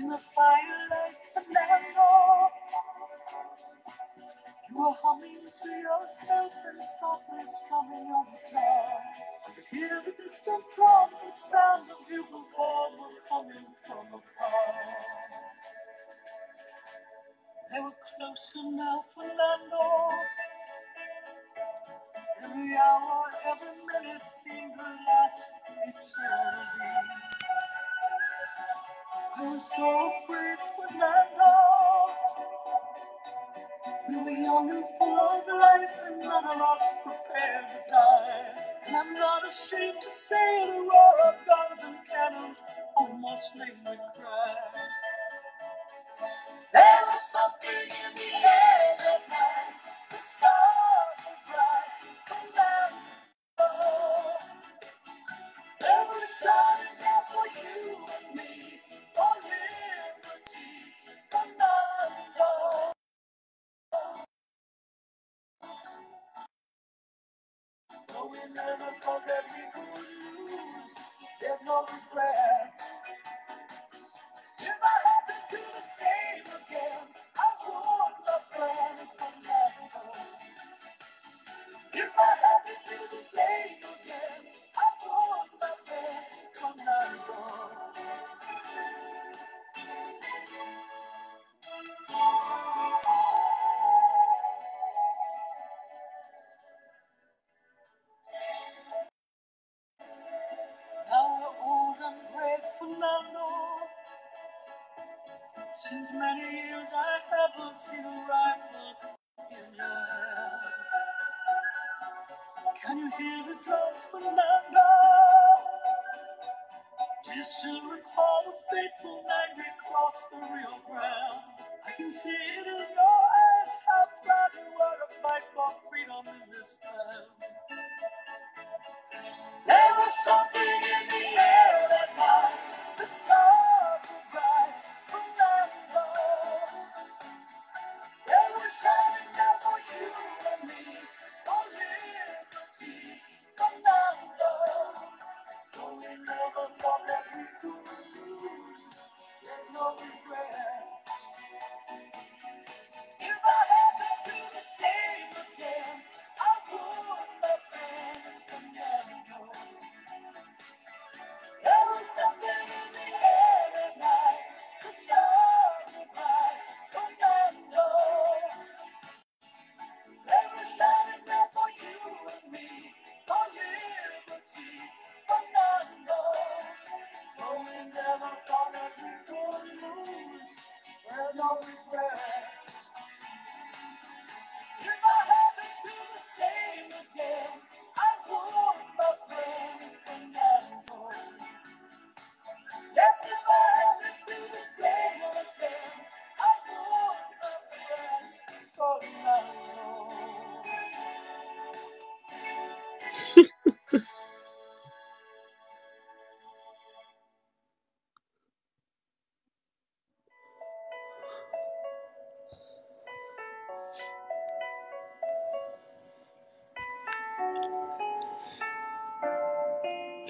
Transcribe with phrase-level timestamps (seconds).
[0.00, 2.50] in the firelight, Fernando.
[4.70, 9.00] You were humming to yourself and softly strumming your guitar.
[9.48, 14.74] I could hear the distant drums and sounds of bugle calls were coming from afar.
[17.72, 19.86] They were closer now, Fernando.
[22.44, 25.50] Every hour, every minute seemed to last
[25.86, 27.39] eternity.
[29.40, 31.52] Was so afraid, Fernando.
[34.08, 38.54] We were young and full of life, and none of us prepared to die.
[38.86, 42.62] And I'm not ashamed to say the roar of guns and cannons
[42.96, 44.56] almost made me cry.
[46.72, 48.79] There was something in the air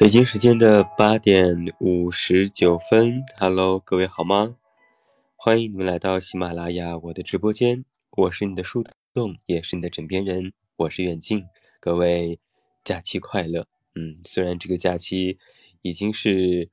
[0.00, 4.56] 北京时间的八点五十九分，Hello，各位好吗？
[5.36, 11.44] 欢迎你们来到喜马拉雅我的直播间，我是你的树洞，也是你的枕边人，我是远近。
[11.80, 12.40] 各位
[12.82, 13.66] 假期快乐！
[13.94, 15.38] 嗯，虽然这个假期
[15.82, 16.70] 已经是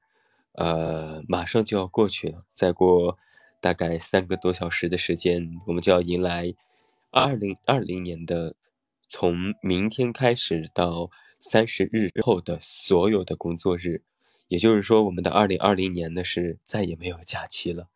[0.53, 3.17] 呃马上就要过去了，再过
[3.59, 6.53] 大概三个多小时的时间，我们就要迎来
[7.11, 8.55] 二零二零年的
[9.09, 14.01] 从明天开始到三十日之后的所有的工作日，
[14.47, 17.89] 也就是说，我们的二零二零年呢是再也没有假期了。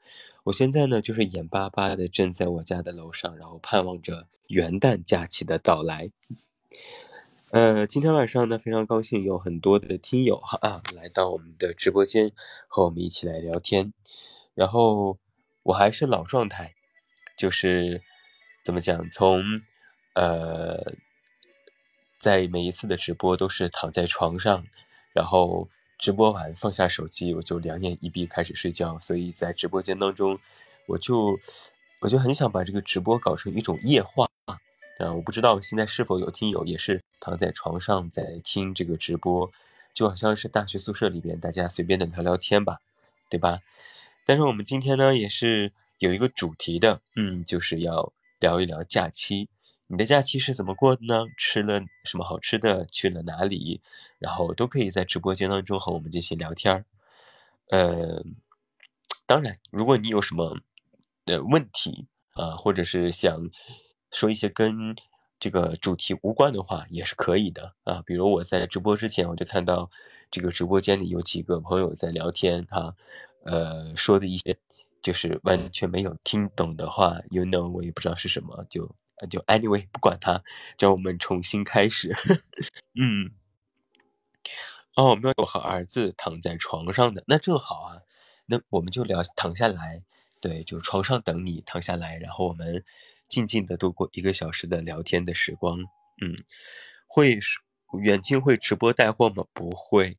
[0.44, 6.12] 我现在呢就是眼巴巴的站在我家的楼上，然后盼望着元旦假期的到来。
[7.52, 12.32] 呃，今天晚上呢，非常高兴有很多的听友哈啊来到我们的直播间
[12.68, 13.94] 和我们一起来聊天。
[14.56, 15.18] 然后
[15.64, 16.74] 我还是老状态，
[17.38, 18.02] 就是
[18.64, 19.44] 怎么讲，从
[20.14, 20.94] 呃
[22.22, 24.64] 在每一次的直播都是躺在床上，
[25.12, 29.00] 然后直播完放下手机，我就两眼一闭开始睡觉。
[29.00, 30.38] 所以在直播间当中，
[30.86, 31.40] 我就
[32.00, 34.60] 我就很想把这个直播搞成一种夜话啊。
[35.16, 39.52] 我不知道现在是否有听友也是躺在床上在听这个直播，
[39.92, 42.78] 就好像是大学宿舍里边大家随便的聊聊天吧，
[43.28, 43.62] 对吧？
[44.28, 49.50] 但是我们今天呢，也是有一个主题的，嗯，就是要聊一聊假期。
[49.92, 51.26] 你的假期是怎么过的呢？
[51.36, 52.86] 吃了什么好吃的？
[52.86, 53.82] 去了哪里？
[54.20, 56.86] 然后都可以在直播间当中和我们进行聊天儿。
[57.72, 58.24] 呃，
[59.26, 60.58] 当然，如果你有什么
[61.26, 63.50] 的问题啊，或者是想
[64.12, 64.96] 说一些跟
[65.38, 68.02] 这个主题无关的话，也是可以的啊。
[68.06, 69.92] 比如我在直播之前，我就看到
[70.32, 72.96] 这个直播间里有几个朋友在聊天哈。
[73.44, 74.58] 呃，说的一些
[75.02, 78.96] 就是完全没有听懂的话，you know，我也不知道是什么，就
[79.30, 80.44] 就 anyway，不管它，
[80.80, 82.16] 让我们重新开始。
[83.00, 83.32] 嗯，
[84.96, 88.02] 哦，没有和儿子躺在床上的，那正好啊，
[88.46, 90.04] 那我们就聊躺下来，
[90.42, 92.84] 对，就床上等你躺下来，然后我们
[93.28, 95.80] 静静的度过一个小时的聊天的时光。
[96.22, 96.36] 嗯，
[97.08, 97.40] 会
[98.02, 99.46] 远近会直播带货吗？
[99.54, 100.18] 不会。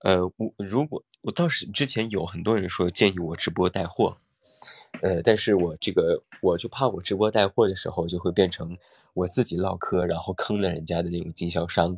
[0.00, 4.18] 呃，我如果我倒是之前有很多人说建议我直播带货，
[5.00, 8.76] 呃，但是我这个我就怕我直播带货的时候就会变成
[9.14, 11.96] 我自己唠嗑，然后坑了人家的那种经销商，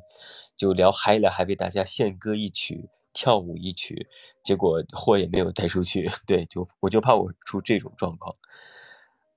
[0.56, 4.06] 就聊嗨了，还为大家献歌一曲，跳舞一曲，
[4.42, 8.36] 结果货也没有带出去， 对，就我就怕我出这种状况。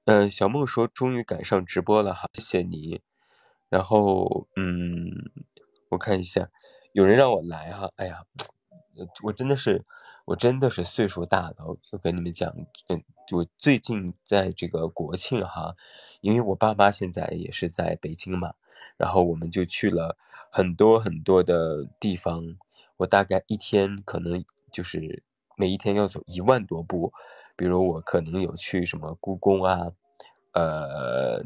[0.06, 3.02] 呃，小梦说终于赶上直播了哈，谢谢你。
[3.70, 5.12] 然后嗯，
[5.90, 6.50] 我看一下，
[6.94, 8.24] 有人让我来哈，哎呀。
[9.22, 9.86] 我真的是，
[10.28, 11.56] 我真的是岁数大了。
[11.92, 12.54] 我跟你们讲，
[12.88, 13.02] 嗯，
[13.32, 15.78] 我最近在这个国庆哈，
[16.20, 18.54] 因为我爸妈现在也是在北京嘛，
[18.98, 20.18] 然后我们就去了
[20.52, 22.58] 很多很多的地方。
[22.98, 25.24] 我大概一天可能就是
[25.56, 27.14] 每一天要走一万多步，
[27.56, 29.94] 比如我可能有去什么故宫啊，
[30.52, 31.38] 呃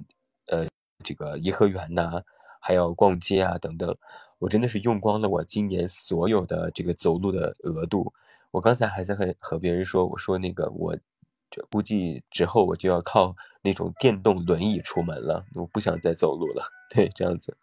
[0.48, 0.68] 呃，
[1.04, 2.24] 这个颐和园呐，
[2.60, 3.96] 还要逛街啊等等。
[4.40, 8.12] 我真的是用光了我今年所有的这个走路的额度。
[8.52, 10.98] 我刚才还在和和别人说，我说那个我，
[11.50, 16.66] 这估计之后我就要靠那种电动轮椅出门了，我不想再走路了。
[16.94, 17.58] 对，这样子。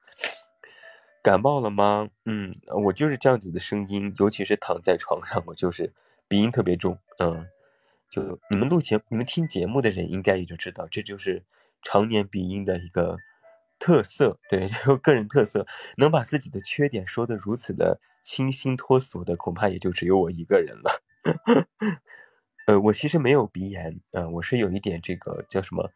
[1.22, 2.08] 感冒了吗？
[2.24, 2.54] 嗯，
[2.84, 5.92] 我就是这样子的声音，尤其是躺在床上，我就是
[6.26, 6.98] 鼻音特别重。
[7.18, 7.46] 嗯，
[8.08, 11.44] 就你们录节、你们听节目的人应该也就知道，这就是
[11.82, 13.18] 常年鼻音的一个。
[13.78, 15.66] 特色对， 就个人特色，
[15.96, 21.02] 能把自己的缺点说得如此的清新脱俗的，恐怕也就只有我一个人了。
[22.66, 25.90] 呃，我其实没有鼻炎，呃，我是有一点这个叫什么，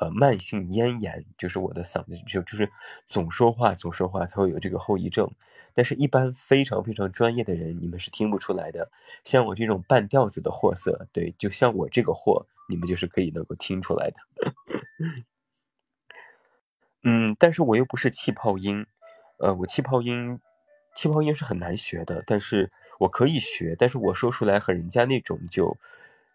[0.00, 2.70] 呃，慢性咽炎，就是我的嗓子就就是
[3.06, 5.30] 总说话总说话，它会有这个后遗症。
[5.74, 8.90] 但是，一般非常非常专业的人，你们是听不出来的。
[9.24, 14.16] 像我这种半吊子的货色，对，就像我这个货，你们就是可以能够听出来的。
[17.04, 18.86] 嗯，但是我又不是气泡音，
[19.38, 20.40] 呃，我气泡音，
[20.94, 25.76] 气泡音是很难学的，但是我可以学，但是我说出来和人家那种就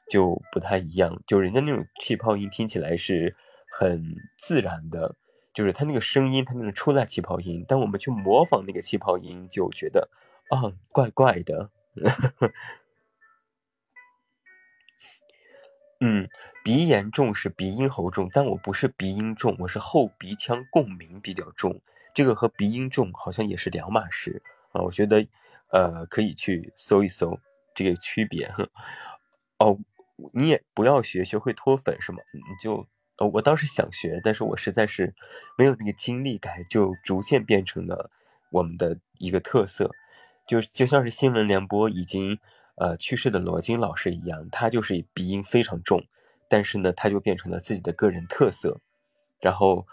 [0.08, 3.36] 就不太一样，就人家那种气泡音听起来是
[3.70, 5.16] 很自然的，
[5.54, 10.10] 就是他那个声音，他那个出来气泡音，但我们去模仿那个气泡音，就觉得
[10.50, 11.70] 啊，怪怪的。
[16.06, 16.28] 嗯，
[16.66, 21.80] 鼻炎重是鼻音喉重，但我不是鼻音重，我是后鼻腔共鸣比较重，
[22.14, 24.82] 这个和鼻音重好像也是两码事啊。
[24.82, 25.26] 我觉得，
[25.72, 27.40] 呃，可以去搜一搜
[27.74, 28.52] 这个区别。
[29.60, 29.80] 哦，
[30.34, 32.18] 你也不要学，学会脱粉是吗？
[32.34, 32.86] 你就，
[33.20, 35.16] 呃，我当时想学，但是我实在是
[35.58, 38.12] 没有那个精力改，就逐渐变成了
[38.52, 39.90] 我们的一个特色，
[40.46, 42.40] 就就像是新闻联播已经。
[42.76, 46.06] 呃，去世的罗京老师一样，他就是鼻音非常重，
[46.50, 48.80] 但是呢，他就变成了自己的个人特色。
[49.40, 49.86] 然后，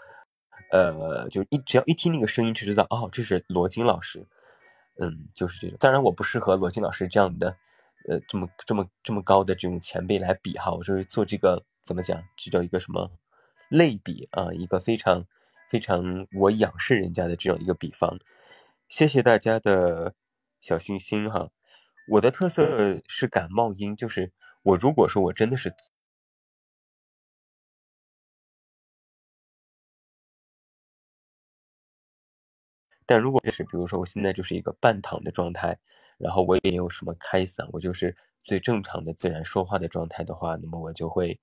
[0.71, 4.27] 呃，就一只要一听那个声音就知道，哦，这是罗京老师。
[4.99, 5.77] 嗯，就是这种。
[5.79, 7.57] 当然，我不适合罗京老师这样的，
[8.07, 10.71] 呃，这么这么这么高的这种前辈来比哈。
[10.71, 13.11] 我就是做这个怎么讲，这叫一个什么
[13.69, 14.49] 类比啊？
[14.51, 15.25] 一个非常
[15.69, 18.17] 非常我仰视人家的这样一个比方。
[18.87, 20.13] 谢谢大家的
[20.59, 21.49] 小心心哈。
[22.11, 25.73] 我的特色是感冒音，就是我如果说我真的是，
[33.05, 35.77] 但如果就是比如说我现在就是一个半躺的状态，
[36.17, 41.39] 然后我也没有什么开嗓，我就是最正常的自然说话的状态的话，那么我就会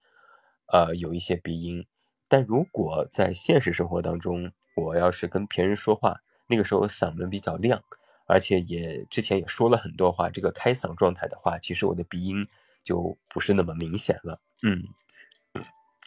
[0.66, 1.86] 呃有一些鼻音。
[2.28, 7.82] 但如果在现实生活当中，我要是跟别人说话，那个时候嗓门比较亮。
[8.28, 12.46] 而且也之前也说了很多话，这个开嗓状态的话，其实我的鼻音
[12.84, 14.40] 就不是那么明显了。
[14.62, 14.84] 嗯，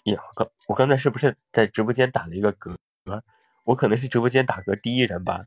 [0.06, 2.78] 呀，刚我刚才是不是在直播间打了一个嗝？
[3.66, 5.46] 我可能是直播间打嗝第一人吧。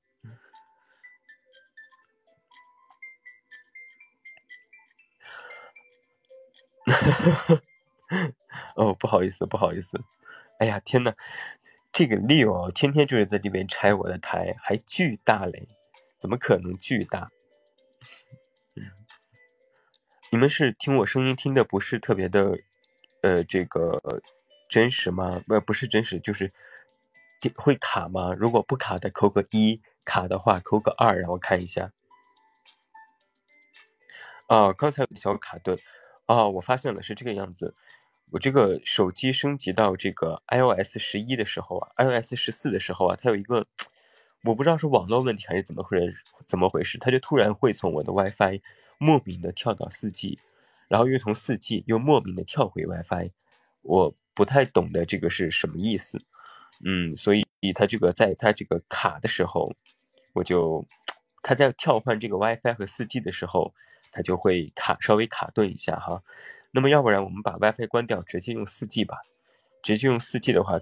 [8.77, 10.05] 哦，不好意思，不好意思。
[10.59, 11.15] 哎呀，天呐，
[11.93, 15.69] 这个 Leo 天天就是在这边拆我的台，还巨大嘞，
[16.25, 17.31] 怎么可能巨大？
[20.33, 22.61] 你们是听我声音听的不是特别的，
[23.21, 24.23] 呃，这个
[24.67, 25.43] 真实吗？
[25.47, 26.51] 不，不是真实，就是
[27.55, 28.35] 会卡吗？
[28.39, 31.93] 如果不卡的扣个一，卡的话扣个二，让我看一下。
[34.47, 35.79] 啊，刚才有小卡顿，
[36.25, 37.75] 啊，我发现了是这个样子。
[38.31, 43.67] 我这个手机升级到这个 iOS 十一的时候啊，iOS 十四的时候啊，它有一个，
[44.45, 45.99] 我不知道是网络问题还是怎么回
[46.47, 48.61] 怎么回事，它就突然会从我的 WiFi。
[48.97, 50.39] 莫名的跳到四 G，
[50.89, 53.33] 然后又从四 G 又莫名的跳回 WiFi，
[53.83, 56.23] 我不太懂得这个是什么意思。
[56.85, 59.75] 嗯，所以它这个在它这个卡的时候，
[60.33, 60.87] 我就
[61.43, 63.75] 它在跳换这个 WiFi 和四 G 的时候，
[64.13, 66.23] 它就会卡稍微卡顿一下哈。
[66.71, 69.19] 那么要不然我们把 WiFi 关掉，直接用四 G 吧。
[69.83, 70.79] 直接用四 G 的话。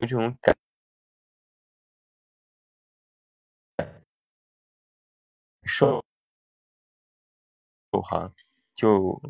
[0.00, 0.56] 有这种感
[5.62, 6.02] 受？
[8.02, 8.32] 哈，
[8.74, 9.20] 就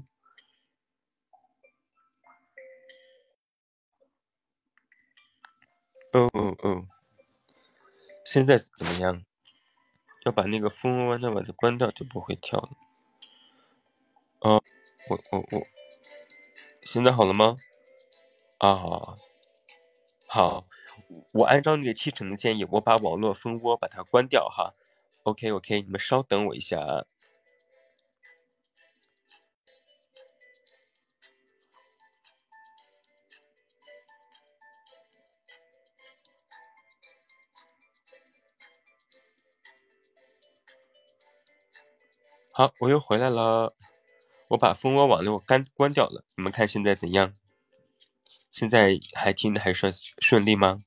[6.13, 6.87] 哦哦哦，
[8.25, 9.25] 现在怎么样？
[10.25, 12.71] 要把那个蜂窝弯的把它关掉，就不会跳了。
[14.41, 14.63] 哦，
[15.09, 15.67] 我我我，
[16.83, 17.57] 现在好了吗？
[18.59, 19.17] 啊，
[20.33, 20.65] 好，
[21.33, 24.75] 我按照那个七成的建议，我把网络蜂窝把它关掉哈。
[25.25, 27.05] OK OK，你们稍等我一下啊。
[42.53, 43.75] 好，我又回来了，
[44.51, 47.35] 我把蜂窝网络关关掉了，你们看现在怎样？
[48.51, 50.83] 现在还听的还算顺利吗？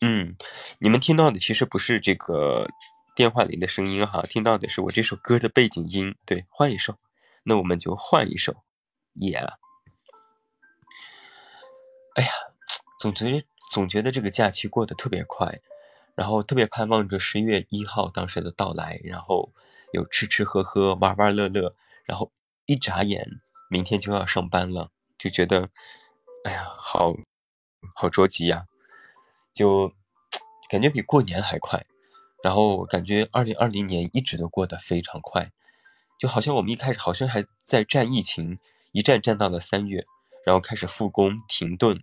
[0.00, 0.36] 嗯，
[0.78, 2.68] 你们听到的其实不是这个
[3.14, 6.14] 电话里的声音哈，听到的是我这首歌的背景音。
[6.26, 6.98] 对，换一首，
[7.44, 8.62] 那我们就换一首。
[9.14, 9.38] 耶！
[12.14, 12.30] 哎呀，
[13.00, 15.60] 总觉得总觉得这个假期过得特别快，
[16.14, 19.52] 然后特别盼望着十一月一号当时的到来，然后
[19.92, 21.74] 有吃吃喝喝、玩玩乐乐，
[22.04, 22.30] 然后
[22.66, 23.40] 一眨眼。
[23.68, 25.68] 明天就要上班了，就觉得，
[26.44, 27.14] 哎呀，好
[27.94, 28.66] 好着急呀，
[29.52, 29.92] 就
[30.68, 31.84] 感觉比过年还快。
[32.44, 35.46] 然后感觉二零二零年一直都过得非常快，
[36.16, 38.60] 就好像我们一开始好像还在战疫情，
[38.92, 40.04] 一战战到了三月，
[40.44, 41.98] 然后开始复工停顿，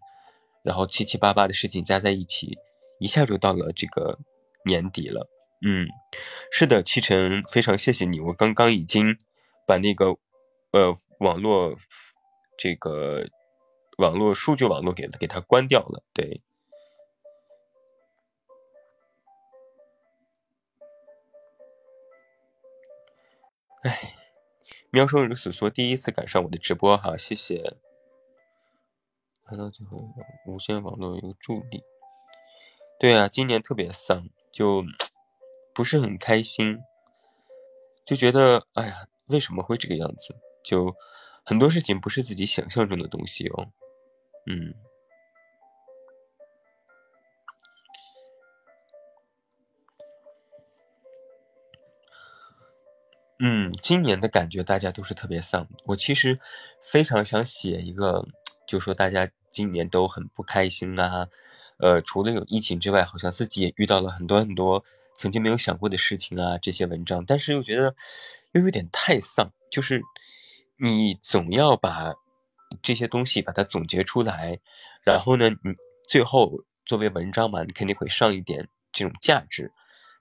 [0.61, 2.57] 然后七七八八的事情加在一起，
[2.99, 4.19] 一下就到了这个
[4.65, 5.29] 年底了。
[5.65, 5.87] 嗯，
[6.51, 9.17] 是的，七成非常谢谢你，我刚刚已经
[9.65, 10.17] 把那个。
[10.73, 11.75] 呃，网络
[12.57, 13.27] 这个
[13.99, 16.41] 网络数据网络给给它关掉了，对。
[23.83, 24.15] 哎，
[24.89, 27.77] 喵生如此说，第一次赶上我的直播哈，谢谢。
[29.45, 29.99] 看到最后，
[30.47, 31.83] 无线网络有助力。
[32.99, 34.83] 对啊，今年特别丧，就
[35.71, 36.79] 不是很开心，
[38.03, 40.35] 就觉得哎呀，为什么会这个样子？
[40.63, 40.95] 就
[41.45, 43.67] 很多事情不是自己想象中的东西哦，
[44.47, 44.73] 嗯，
[53.39, 55.67] 嗯，今年的感觉大家都是特别丧。
[55.85, 56.39] 我其实
[56.81, 58.25] 非常想写一个，
[58.65, 61.27] 就说大家今年都很不开心啊，
[61.77, 67.93] 呃，除了有疫情之外，好像自己也遇到了很多很多曾经没有想过的事情啊，这些文章，但是又觉得
[68.53, 70.01] 又有点太丧，就是。
[70.83, 72.13] 你总要把
[72.81, 74.59] 这些东西把它总结出来，
[75.05, 75.57] 然后呢，你
[76.09, 76.51] 最后
[76.85, 79.71] 作为文章嘛，你肯定会上一点这种价值。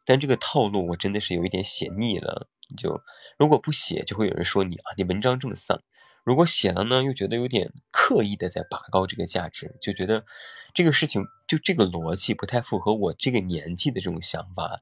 [0.04, 2.46] 但这个套路我真的是有一点写腻了。
[2.76, 3.02] 就
[3.36, 5.78] 如果不写，就会有人说你啊，你文章这么丧；
[6.22, 10.24] 如果写了呢，又觉得有点刻意的在拔高这个价值，就觉得
[10.72, 14.76] 这个事情就这个逻辑不太符合我这个年纪的这种想法。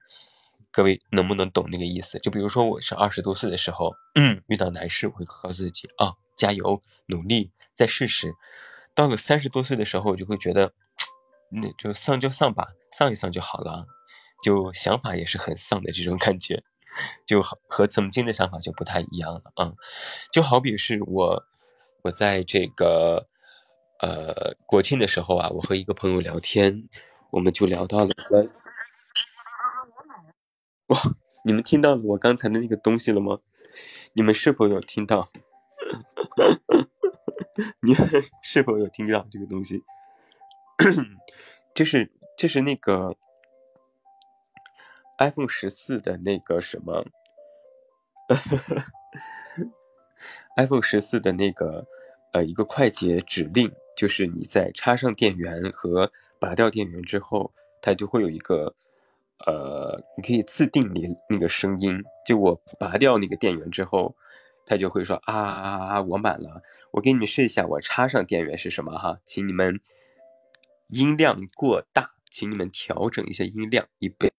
[0.72, 2.18] 各位能不能懂那个意思？
[2.20, 8.34] 就比如说，我是二十多岁的时候，嗯，遇到难事，我会告诉自己啊，加油，努力，再试试。
[8.94, 10.72] 到了三十多岁的时候，我就会觉得，
[11.50, 13.84] 那就丧就丧吧，丧一丧就好了。
[14.44, 16.62] 就想法也是很丧的这种感觉，
[17.26, 19.72] 就和曾经的想法就不太一样了啊。
[20.32, 21.44] 就好比是我，
[22.04, 23.26] 我在这个
[24.00, 26.88] 呃国庆的时候啊，我和一个朋友聊天，
[27.32, 28.14] 我们就聊到了。
[30.90, 30.98] 哇，
[31.44, 33.38] 你们听到了我刚才的那个东西了吗？
[34.12, 35.28] 你们是否有听到？
[37.82, 38.08] 你们
[38.42, 39.84] 是否有听到这个东西？
[41.72, 43.16] 这是这是那个
[45.18, 47.06] iPhone 十四的那个什么？
[50.56, 51.86] iPhone 十四的那个
[52.32, 58.74] 呃一个快捷指令，就是你在插上电源和拔掉电源之后，它就会有一个。
[59.46, 64.14] 呃，你可以自定你那个声音，就我拔掉那个电源之后，
[64.66, 66.62] 它就会说啊啊啊，我满了。
[66.92, 69.18] 我给你们试一下，我插上电源是什么哈？
[69.24, 69.80] 请你们
[70.88, 74.32] 音量过大，请你们调整一下音量，一倍。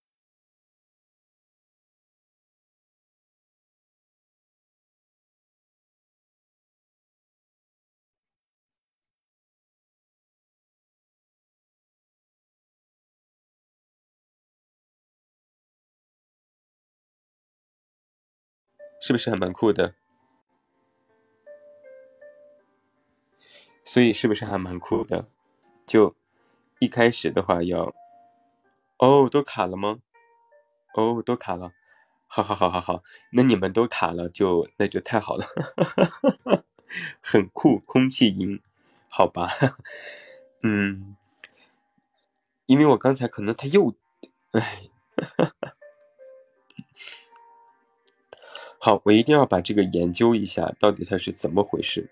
[19.02, 19.96] 是不是还蛮酷的？
[23.84, 25.26] 所以是不是还蛮酷的？
[25.88, 26.16] 就
[26.80, 27.94] 一开始的话要，
[28.98, 30.00] 哦，都卡了吗？
[30.94, 31.74] 哦，都卡了。
[32.28, 35.46] 好好好好好，那你们都卡了，就那就太好了，
[37.20, 38.62] 很酷，空气音，
[39.10, 39.50] 好吧？
[40.64, 41.18] 嗯，
[42.68, 43.96] 因为我刚才可能他又，
[44.52, 44.90] 哎。
[48.84, 52.10] 好，我一定要把这个研究一下，到底它是怎么回事。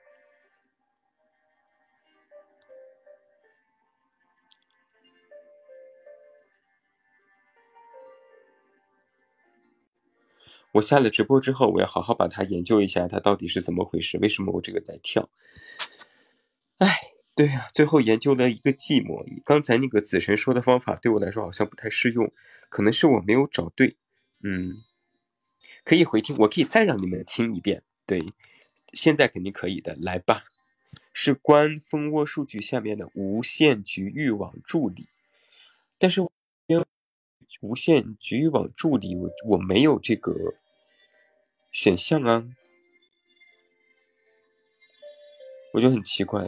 [10.73, 14.19] 我下了直播之后，我要好好把它研究一下，它到底是怎么回事？
[14.19, 15.27] 为什么我这个在跳？
[16.77, 16.87] 哎，
[17.35, 19.25] 对呀，最后研究了一个寂寞。
[19.43, 22.31] 刚才那个子神说的方法对我来说好像不太适用，
[22.69, 23.97] 可能是我没有找对。
[24.43, 24.83] 嗯。
[25.83, 27.83] 可以回听，我可以再让你们听一遍。
[28.05, 28.21] 对，
[28.93, 30.43] 现在肯定可以的，来吧。
[31.11, 35.07] 是关蜂窝数据下面的无线局域网助理，
[35.97, 36.21] 但是
[37.61, 40.53] 无线局域网助理我我没有这个
[41.71, 42.47] 选项啊，
[45.73, 46.47] 我就很奇怪，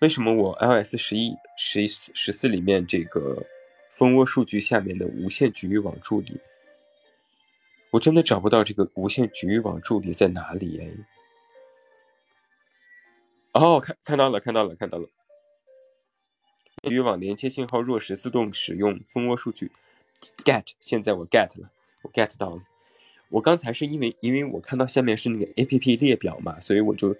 [0.00, 3.44] 为什么我 iOS 十一、十一、十四里面这个
[3.90, 6.40] 蜂窝数据下面的无线局域网助理？
[7.90, 10.90] 我真的找不到这个无线局域网助理在哪里哎！
[13.52, 15.08] 哦，看看到了，看到了，看到了。
[16.84, 19.72] 局域网连接信号弱时，自动使用蜂窝数据。
[20.44, 21.70] get，现在我 get 了，
[22.02, 22.62] 我 get 到了。
[23.30, 27.16] 我刚才是因为因为我看到下面是那个 A P P 列表嘛，所以我就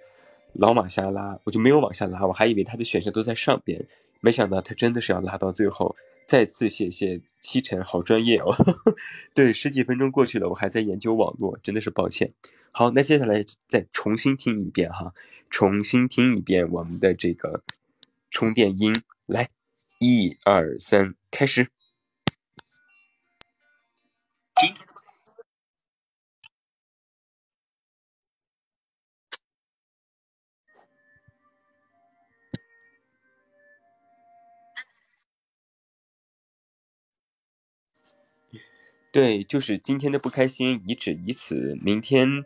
[0.53, 3.85] 老往下拉，我就没有往下拉，我还以为它的选项都在上边，
[4.21, 5.95] 没想到它真的是要拉到最后。
[6.25, 8.55] 再次谢谢七晨，好专业哦。
[9.35, 12.31] 对，十几分钟过去了，我还在研究网络，真的是抱歉。
[12.71, 15.13] 好，那接下来再重新听一遍哈，
[15.49, 17.63] 重新听一遍我们的这个
[18.29, 19.49] 充电音，来，
[19.99, 21.67] 一二三，开始。
[39.11, 42.45] 对，就是今天的不开心，以止以此，明天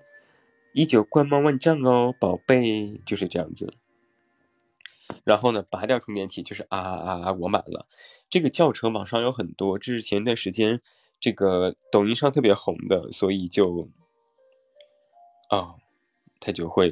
[0.73, 3.73] 依旧光芒万丈哦，宝贝，就是这样子。
[5.23, 7.85] 然后呢，拔掉充电器，就是啊啊啊，我满了。
[8.29, 10.81] 这个教程网上有很多，这是前段时间
[11.19, 13.89] 这个抖音上特别红的，所以就
[15.49, 15.75] 啊，
[16.39, 16.91] 它就会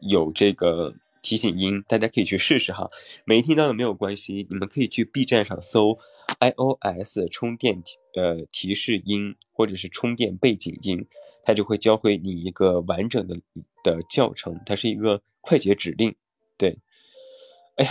[0.00, 0.94] 有这个。
[1.24, 2.90] 提醒音，大家可以去试试哈。
[3.24, 6.00] 没听到的没有关系，你们可以去 B 站上搜
[6.40, 7.82] iOS 充电
[8.14, 11.06] 呃提示音，或者是充电背景音，
[11.44, 13.40] 它就会教会你一个完整的
[13.82, 14.60] 的教程。
[14.64, 16.14] 它是一个快捷指令。
[16.56, 16.78] 对，
[17.76, 17.90] 哎呀，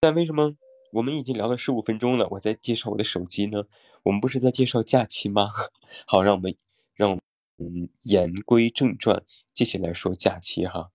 [0.00, 0.56] 但为什么
[0.92, 3.64] 我们已经聊了十五分钟了，我在介绍我的手机呢？
[4.04, 5.48] 我们不是在介绍假期吗？
[6.06, 6.54] 好，让我们
[6.94, 7.14] 让我
[7.56, 9.22] 们言归正传，
[9.54, 10.90] 继续来说假期哈。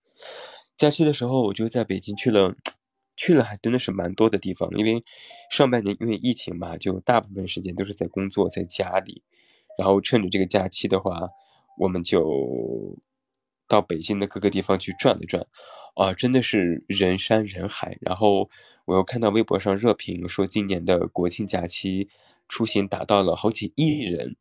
[0.76, 2.54] 假期的时候，我就在北京去了，
[3.18, 4.70] 去了还真的是蛮多的地方。
[4.78, 5.02] 因为
[5.50, 9.22] 上半年因为疫情嘛，就大部分时间都是在工作，在家里。
[9.76, 11.28] 然后趁着这个假期的话，
[11.78, 12.96] 我们就
[13.66, 15.46] 到北京的各个地方去转了转。
[15.94, 17.98] 啊，真的是人山人海。
[18.00, 18.48] 然后
[18.84, 22.08] 我又看到微博上热评说，今年的国庆假期
[22.48, 24.36] 出行达到了好几亿人，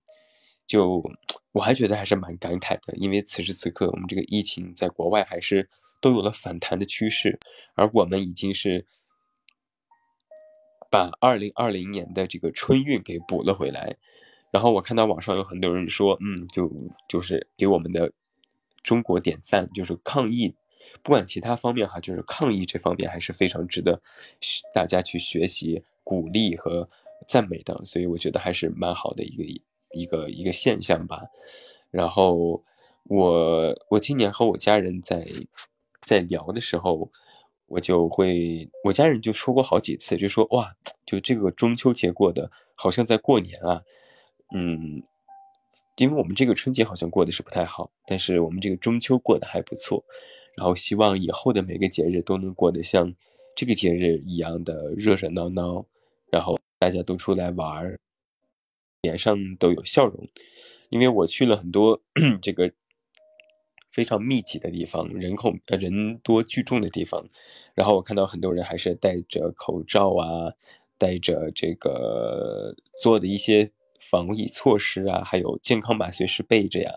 [0.68, 1.04] 就
[1.54, 5.68] 我还觉得还是蛮感慨的，因为此时此刻我们这个疫情在国外还是
[6.02, 7.40] 都有了反弹的趋势，
[7.76, 8.86] 而我们已经是
[10.90, 13.98] 把二零二零年的这个春运给补了回来。
[14.52, 16.72] 然后我看到网上有很多人说，嗯，就
[17.10, 18.12] 就是给我们的
[18.82, 20.56] 中国点赞，就是抗疫。
[21.04, 24.02] 不管其他方面哈，就是抗疫这方面还是非常值得
[24.74, 26.90] 大家去学习、鼓励和
[27.28, 29.44] 赞美的，所以我觉得还是蛮好的一个
[29.92, 31.24] 一个一个现象吧。
[31.92, 32.64] 然后
[33.04, 35.28] 我我今年和我家人在
[36.08, 37.12] 在聊的时候，
[37.68, 40.74] 我就会我家人就说过好几次，就说哇，
[41.06, 43.84] 就这个中秋节过的好像在过年啊，
[44.56, 45.04] 嗯。
[46.00, 50.06] 因为我们这个春节好像过得是不太好，但是我们这个中秋过得还不错。
[50.56, 53.16] 然后希望以后的每个节日都能过得像
[53.56, 55.88] 这个节日一样的热热闹闹，
[56.30, 58.00] 然后大家都出来玩儿，
[59.02, 60.30] 脸上都有笑容。
[60.90, 62.00] 因为我去了很多
[62.44, 62.72] 这个
[63.98, 67.26] 非常密集的地方，人口呃人多聚众的地方，
[67.74, 70.54] 然后我看到很多人还是戴着口罩啊，
[71.00, 76.92] 戴着这个做的一些防疫措施啊，还有健康码随时备着呀，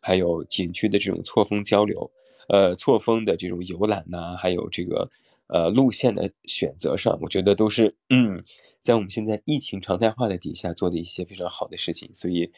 [0.00, 2.12] 还有景区的这种错峰交流。
[2.48, 5.10] 呃，错峰的这种游览呐，还有这个
[5.48, 8.44] 呃路线的选择上，我觉得都是嗯，
[8.82, 12.08] 在我们现在疫情常态化的底下做的一些非常好的事情。
[12.14, 12.52] 所以，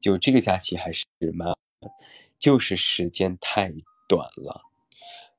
[0.00, 1.54] 就这个假期还是蛮，
[2.38, 3.72] 就是时间太
[4.08, 4.62] 短了。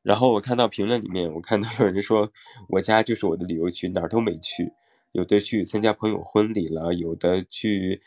[0.01, 2.31] 然后我看到评论里面，我看到有人说
[2.69, 4.71] 我家就是我的旅游区，哪儿都没去，
[5.12, 8.01] 有的去参加朋友婚礼了，有的去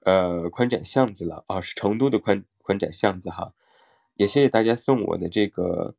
[0.00, 3.54] 呃宽窄巷子了啊，是成都的宽宽窄巷子哈。
[4.16, 5.94] 也谢谢大家送我的这个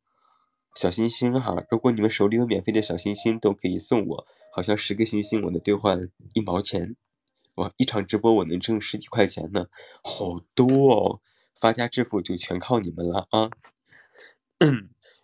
[0.74, 6.94] 小心心哈，如果你们手里有免费的小心心，都可以送我，好像十个星星我能兑换一毛钱，
[7.56, 9.66] 哇，一场直播我能挣十几块钱呢，
[10.04, 11.20] 好多哦，
[11.60, 13.50] 发家致富就全靠你们了啊！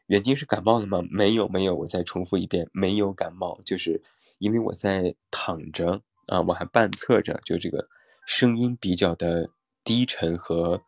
[0.06, 1.02] 远近是感冒了吗？
[1.10, 4.02] 没有没有，我再重复一遍，没有感冒，就是
[4.38, 7.88] 因为我在躺着啊，我还半侧着，就这个
[8.26, 9.50] 声音比较的
[9.82, 10.82] 低沉和。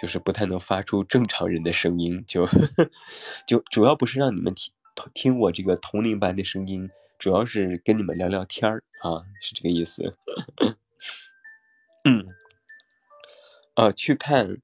[0.00, 2.48] 就是不太能发出正常人的声音，就
[3.46, 4.72] 就主要不是让你们听
[5.12, 10.16] 听我这个同龄般的声音，主要是跟你们聊聊天儿啊，是这个意思。
[12.08, 12.26] 嗯，
[13.74, 14.62] 啊，去看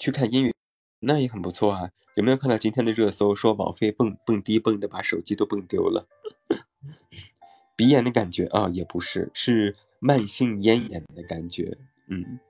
[0.00, 0.54] 去看音乐，
[1.00, 1.90] 那也很不错啊。
[2.16, 6.08] 有没有看到今天的热搜，说王菲蹦蹦迪蹦的把手机都蹦丢了？
[7.76, 11.76] 鼻炎的感觉啊，也不是，是慢性咽炎的感觉。
[12.08, 12.40] 嗯。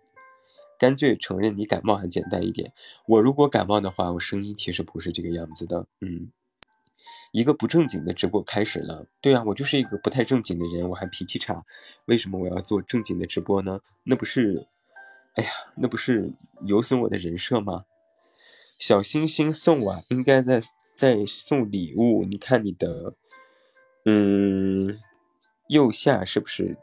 [0.78, 2.72] 干脆承认你感冒还简单一点。
[3.06, 5.86] 我如果感冒的话，我声音其实不是这个样子的。
[6.00, 6.30] 嗯，
[7.32, 9.06] 一个不正经的直播开始了。
[9.20, 11.64] 对啊，我就是一个不太正经的人，我还脾气差。
[12.06, 13.80] 为什么我要做正经的直播呢？
[14.04, 14.68] 那不是，
[15.40, 16.34] 哎呀，那不是
[16.66, 17.86] 有损我的人设吗？
[18.78, 20.62] 小星星送我，应该在
[20.94, 22.24] 在送礼物。
[22.24, 23.14] 你看你的，
[24.04, 25.00] 嗯，
[25.68, 26.76] 右下是不是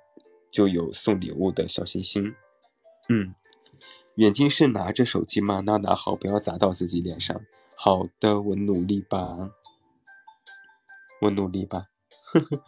[0.49, 2.33] 就有送礼物的小星星？
[3.09, 3.35] 嗯。
[4.15, 5.61] 远近是拿着手机吗？
[5.63, 7.39] 那拿好，不要砸到自己脸上。
[7.75, 9.51] 好的，我努力吧，
[11.21, 11.89] 我努力吧。
[12.33, 12.63] 呵呵。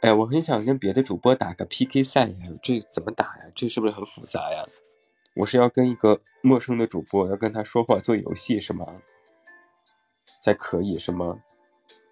[0.00, 3.50] 哎，我很想跟别的主播打个 PK 赛呀，这怎么打呀？
[3.54, 4.64] 这是不是很复杂呀？
[5.34, 9.02] 我是要跟一个陌生的主播，要跟他说话做游戏是吗？
[10.40, 11.42] 才可以是吗？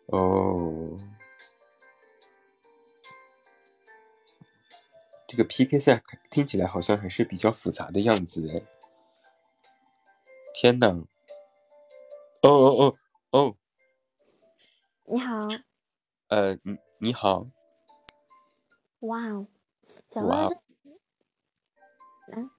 [0.07, 0.97] 哦。
[5.29, 8.63] 这个 PK 赛听起来好像还是比较复杂的样子哎！
[10.55, 11.05] 天呐！
[12.43, 12.97] 哦哦
[13.31, 13.57] 哦哦！
[15.05, 15.49] 你好。
[16.29, 17.45] 呃，你你好。
[19.07, 19.47] 哇哦！
[20.11, 20.57] 小哥是？
[22.33, 22.51] 嗯。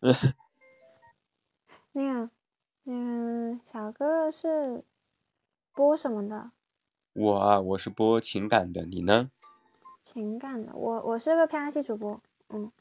[1.92, 2.30] 那个，
[2.84, 4.84] 嗯，小哥哥是
[5.72, 6.50] 播什么的？
[7.12, 9.30] 我啊，我是播情感的，你呢？
[10.02, 12.72] 情感的，我我是个拍戏主播，嗯。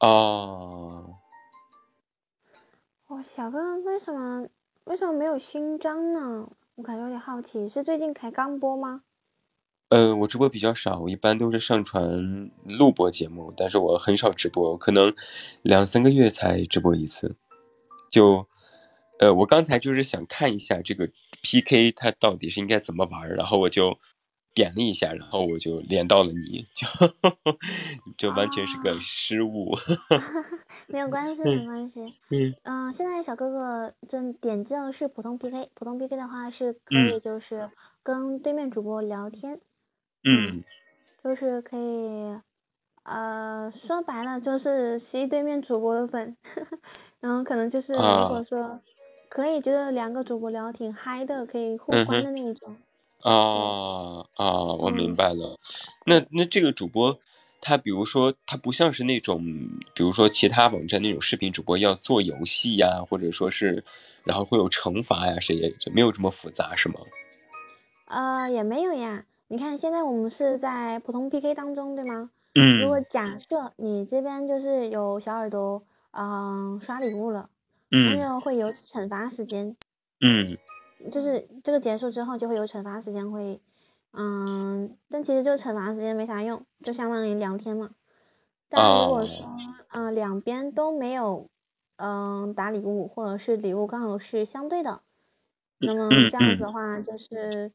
[0.00, 1.14] 哦。
[3.08, 4.48] 哦，小哥为什么
[4.84, 6.50] 为什么没有勋章呢？
[6.76, 9.02] 我感觉有点好奇，是最近才刚播吗？
[9.88, 15.14] 呃，我直播比较少，我一般都是上传录播节目，但是我很少直播，可能
[15.62, 17.36] 两三个月才直播一次。
[18.10, 18.46] 就，
[19.18, 21.08] 呃，我刚才就是想看一下这个
[21.42, 23.98] PK 它到底是应该怎么玩，然后我就。
[24.54, 26.88] 点了一下，然后我就连到了你，就
[28.18, 29.76] 这完全是个失误。
[30.92, 32.00] 没有关系，没关系。
[32.30, 37.70] 嗯嗯，现在小哥哥正点击的是普通 PK，普通 PK 的话是可以就是
[38.02, 39.54] 跟对面主播聊天。
[39.54, 39.60] 嗯。
[41.22, 42.38] 就是可以，
[43.04, 46.36] 呃，说白了就是吸对面主播的粉，
[47.20, 48.80] 然后可能就是如果说
[49.28, 52.76] 可以，就是两个主播聊挺嗨的，可以互关的那一种。
[53.22, 55.58] 啊啊，我明白了。
[56.06, 57.18] 那那这个主播，
[57.60, 59.42] 他比如说他不像是那种，
[59.94, 63.84] 比如说其他网站那种视频主播要做游戏呀，或者说是，
[64.24, 67.00] 然后会有惩罚呀，谁也就没有这么复杂，是吗？
[68.06, 69.24] 呃，也没有呀。
[69.50, 72.30] 你看，现在我们是在普通 PK 当中，对吗？
[72.54, 72.82] 嗯。
[72.82, 77.48] 如果假设你这边就是有小耳朵，嗯，刷礼物了，
[77.90, 79.74] 嗯，那就会有惩罚时间。
[80.20, 80.58] 嗯。
[81.10, 83.62] 就是这个结束之后就会有惩罚时间会，
[84.12, 87.90] 嗯，但其实就惩罚时间没啥用，就相当于聊天嘛。
[88.68, 89.46] 但如果说，
[89.92, 91.48] 嗯，两边都没有，
[91.96, 95.00] 嗯，打礼物或者是礼物刚好是相对的，
[95.78, 97.72] 那么这样子的话就是。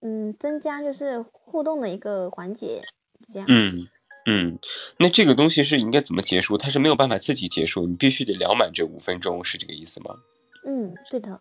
[0.00, 2.82] 嗯，增加就是互动的一个环节，
[3.32, 3.46] 这样。
[3.48, 3.88] 嗯
[4.26, 4.58] 嗯，
[4.98, 6.58] 那这个东西是应该怎么结束？
[6.58, 10.16] 它是没有办法自己结束，你必须得聊满这五分钟，是这个意思吗？
[10.66, 11.40] 嗯，对的。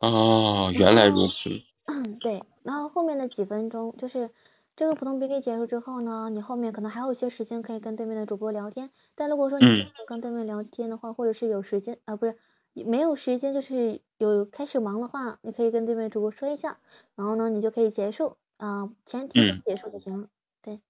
[0.00, 1.50] 哦，原来如此。
[1.86, 2.42] 嗯， 对。
[2.64, 4.30] 然后后面的几分钟，就是
[4.74, 8.90] 这个普通 PK 结束之后呢，你后面可能还有一些时间可以跟对面的主播聊天。
[9.14, 12.36] 但如果说你跟对面聊天的话，或者是有时间啊，不是。
[12.84, 16.78] 没有时间，就是有开始忙的话，你可以跟对面主播说一下，
[17.14, 20.28] 然后呢，你就可以结束啊，前提结束就行了。
[20.62, 20.80] 对。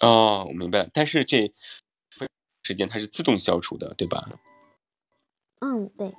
[0.00, 0.88] 哦，我明白。
[0.92, 1.52] 但是这
[2.62, 4.28] 时间它是自动消除的，对吧？
[5.60, 6.12] 嗯，对。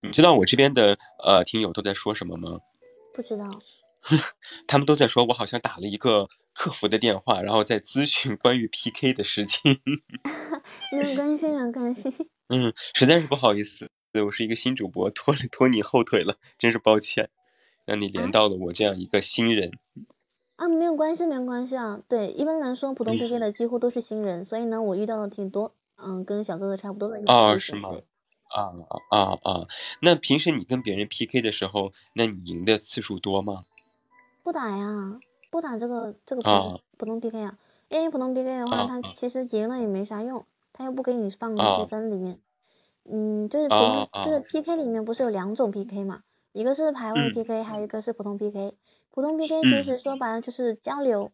[0.00, 2.60] 你知道我这边的呃听友都在说什么吗？
[3.12, 3.60] 不知道。
[4.66, 9.80] 他们都在说我好像打了一个客服的电话，然后在咨询关于 PK 的事情。
[10.92, 12.30] 没有关系，没有关系。
[12.48, 13.90] 嗯，实在是不好意思，
[14.24, 17.28] 我是一个新主播，拖了拖你后腿了，真是抱歉，
[17.84, 19.78] 让你连到了我这样一个新人。
[20.56, 22.00] 啊，没有关系，没有关系啊。
[22.08, 27.22] 对，一般来说，普通 PK 的几乎都是新人，所以呢，我遇到的挺多，嗯，跟小哥哥差不多的。
[27.32, 27.90] 啊，是吗？
[28.50, 28.72] 啊
[29.10, 29.68] 啊啊！
[30.00, 33.66] 那平时你跟别人 PK 的时候，那你赢的次数多吗？
[34.42, 37.58] 不打呀，不打这个这个普普通 PK 啊，
[37.90, 40.46] 因为普通 PK 的话，它其实赢了也没啥用。
[40.78, 42.38] 他又不给你放积分里面，
[43.10, 46.20] 嗯，就是普通就是 PK 里面不是有两种 PK 嘛，
[46.52, 48.74] 一个是排位 PK，还有一个是普通 PK。
[49.10, 51.32] 普通 PK 其实说白了就是交流，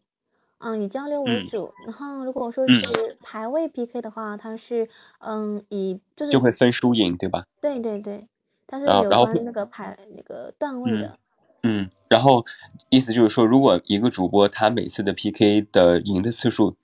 [0.57, 1.71] 嗯，以交流为主。
[1.85, 7.45] 然后如果说是排位 PK 的话，它是嗯以就是就会分输赢，对吧？
[7.61, 8.27] 对对对，
[8.65, 11.19] 它是有关那个排那个段位的。
[11.61, 12.43] 嗯，然后
[12.89, 16.75] 意思就是说，如果一个主播他每次的 PK 的赢的次数。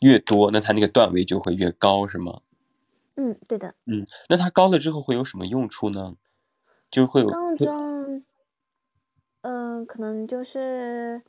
[0.00, 2.40] 越多，那它那个段位就会越高，是吗？
[3.16, 3.74] 嗯，对的。
[3.86, 6.14] 嗯，那它高了之后会有什么用处呢？
[6.90, 8.24] 就会有高中，
[9.42, 11.22] 嗯，可能就是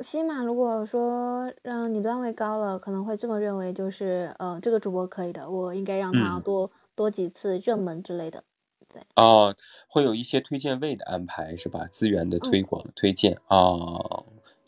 [0.00, 8.44] 起码如果说让你段位高了，可能会这么认为，就是呃，这个主播可以的，我应该让他多多几次热门之类的。
[8.88, 9.02] 对。
[9.16, 9.54] 哦，
[9.88, 11.86] 会有一些推荐位的安排是吧？
[11.90, 13.66] 资源的推广推荐啊，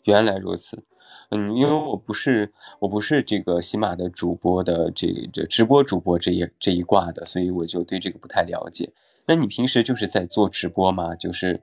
[0.05, 0.83] 原来如此。
[1.29, 8.91] 嗯，因为我不是我不是这个喜马的主播的这这直播主播这一这一挂的，所以我就对这个不太了解。
[9.25, 11.15] 那你平时就是在做直播吗？
[11.15, 11.61] 就是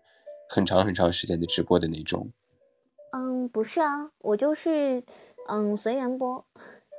[0.48, 2.30] 很长很长时间的直播的那种？
[3.12, 5.02] 嗯，不是啊，我就是
[5.48, 6.44] 嗯随缘播，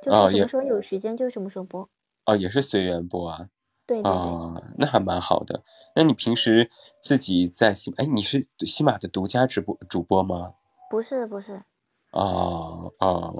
[0.02, 1.88] 就是什么时候有时间就什么时候播。
[2.26, 3.48] 哦，也是随缘播啊。
[3.86, 4.62] 对对对。
[4.76, 5.62] 那还蛮好的。
[5.94, 6.68] 那你平时
[7.00, 10.52] 自己在喜哎，你是喜马的独家直播主播吗？
[10.90, 11.62] 不是不是。
[12.10, 13.32] 啊啊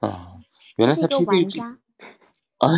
[0.00, 0.32] 啊！
[0.76, 1.60] 原来他 PK 这
[2.58, 2.68] 啊，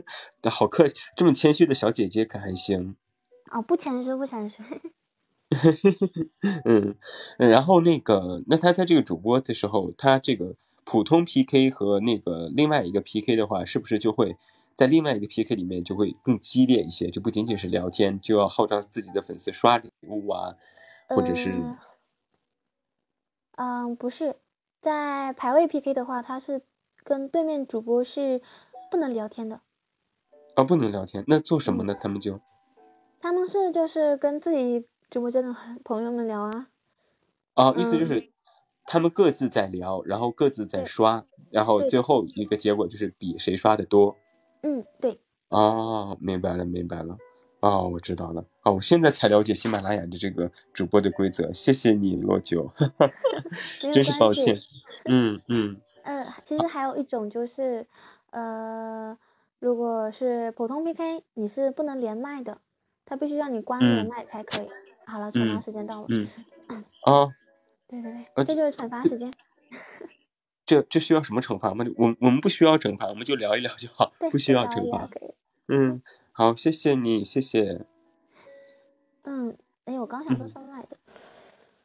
[0.50, 2.96] 好客气，这么谦虚的小姐姐可还行？
[3.52, 4.62] 哦，不谦虚，不谦虚。
[6.64, 6.96] 嗯，
[7.38, 14.36] 然后那个，那他在这个主播的时候，他这个普通 PK 和那个另外一个 PK 的话，是不是就会
[14.74, 17.10] 在另外一个 PK 里面就会更激烈一些？
[17.10, 20.54] 就不仅仅是聊天，就要号召自己的粉丝刷礼物啊，
[21.08, 21.54] 或者是。
[23.58, 24.36] 嗯，不是，
[24.80, 26.62] 在排位 PK 的话，他是
[27.02, 28.40] 跟对面主播是
[28.88, 29.60] 不能聊天的。
[30.54, 31.92] 啊，不能聊天，那做什么呢？
[31.92, 32.40] 他们就，
[33.20, 35.52] 他们是就是跟自己直播间的
[35.84, 36.68] 朋友们聊啊。
[37.54, 38.30] 啊，意思就是
[38.84, 44.14] 他们各自在聊，然后各自在刷，然后最后一个结果就是比谁刷的多。
[44.62, 45.20] 嗯，对。
[45.48, 47.16] 哦，明白了，明白了。
[47.60, 48.44] 哦，我知道了。
[48.62, 51.52] 哦，我现在才了解喜马拉雅的这个主播的规则。
[51.52, 52.72] 谢谢你，罗九，
[53.92, 54.56] 真是抱歉。
[55.06, 55.80] 嗯嗯。
[56.04, 57.86] 嗯，其实还有一种就是，
[58.30, 59.16] 呃，
[59.58, 62.60] 如果是普通 PK，你是不能连麦的，
[63.04, 64.68] 他必须让你关连麦才可以。
[65.06, 66.06] 好了，惩罚时间到了。
[66.08, 66.26] 嗯。
[67.04, 67.28] 啊。
[67.88, 69.32] 对对对，这就是惩罚时间。
[70.66, 71.84] 这这需要什么惩罚吗？
[71.96, 75.08] 我我们不需要惩罚，我们就聊一聊就好，不需要惩罚。
[75.68, 76.02] 嗯，
[76.38, 77.84] 好，谢谢你，谢谢。
[79.24, 80.96] 嗯，哎，我刚想说什么来着？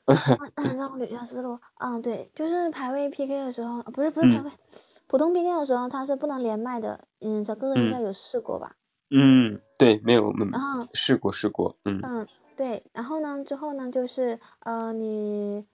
[0.78, 1.58] 让我捋一下思路。
[1.80, 4.52] 嗯，对，就是排位 PK 的时候，不是不是排位，
[5.10, 7.08] 普通 PK 的时候，它是不能连麦的。
[7.22, 8.76] 嗯，小哥哥应该有试过吧？
[9.10, 10.52] 嗯，对，没有，嗯，
[10.94, 12.00] 试过试过，嗯。
[12.04, 15.66] 嗯，对，然后呢，之后呢，就是呃，你。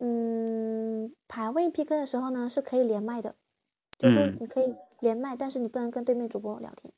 [0.00, 3.36] 嗯，排位 PK 的时候呢，是可以连麦的，
[3.96, 6.92] 就是你可以连麦，但是你不能跟对面主播聊天。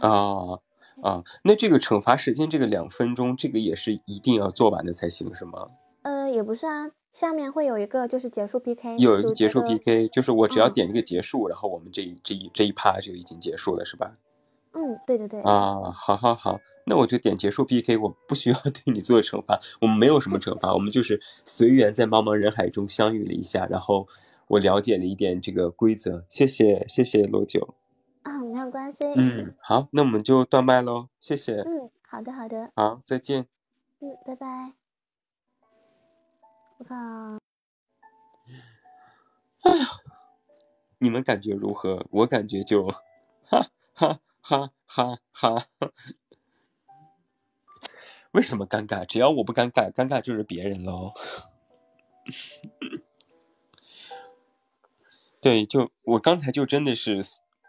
[0.00, 0.58] 啊
[1.02, 5.68] 啊，那这个惩罚时间这个两分钟，这个也是一定要做完的才行，是吗？
[6.02, 14.16] 呃，也不是啊，下面会有一个就是结束 PK，有一个结束 PK，就是我只要点这个结束，然后我们这一这一这一趴就已经结束了，是吧？
[14.74, 15.40] 嗯，对对对。
[15.42, 24.06] 啊，好好好，那我就点结束 PK，我不需要对你做惩罚，我们没有什么惩罚，我们就是随缘在茫茫人海中相遇了一下，然后
[24.48, 27.74] 我了解了一点这个规则，谢谢谢谢罗九。
[28.22, 29.04] 啊，没有关系。
[29.16, 31.60] 嗯，好，那我们就断麦喽，谢谢。
[31.62, 32.70] 嗯，好的好的。
[32.74, 33.46] 好，再见。
[34.00, 34.72] 嗯，拜拜。
[36.78, 36.94] 我靠。
[39.62, 39.86] 哎呀，
[40.98, 42.04] 你们感觉如何？
[42.10, 42.86] 我感觉就，
[43.44, 44.20] 哈哈。
[44.44, 45.66] 哈哈哈！
[48.32, 49.06] 为什么尴尬？
[49.06, 51.12] 只要我不尴尬，尴尬就是别人喽。
[55.40, 57.22] 对，就我刚才就真的是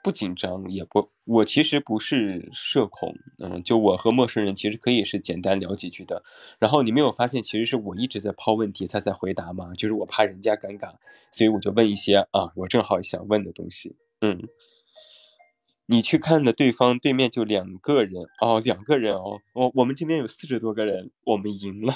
[0.04, 6.24] 不紧张，也不，我其实不是社恐，嗯，就我和陌生人其实可以是简单聊几句的。
[6.60, 9.74] 然后你没有发现，其实是我一直在抛问题，他在回答吗？
[9.74, 10.94] 就是我怕人家尴尬，
[11.32, 14.48] 所以我就问一些啊，我正好想问的东西，嗯。
[15.86, 21.94] 你去看了对方对面就两个人哦，两个人哦，我我们这边有四十多个人，我们赢了，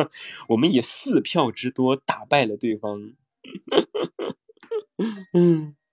[0.48, 3.12] 我们以四票之多打败了对方。
[5.34, 5.76] 嗯，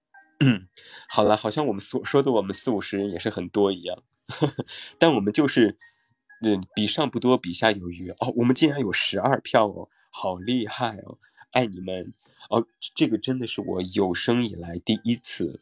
[0.43, 0.67] 嗯
[1.07, 4.03] 好了，好像我们所说的我们四五十人也是很多一样，
[4.99, 5.77] 但我们就是，
[6.43, 8.33] 嗯，比上不多，比下有余哦。
[8.35, 11.17] 我们竟然有十二票哦，好厉害哦，
[11.51, 12.13] 爱你们
[12.49, 12.67] 哦。
[12.95, 15.61] 这个真的是我有生以来第一次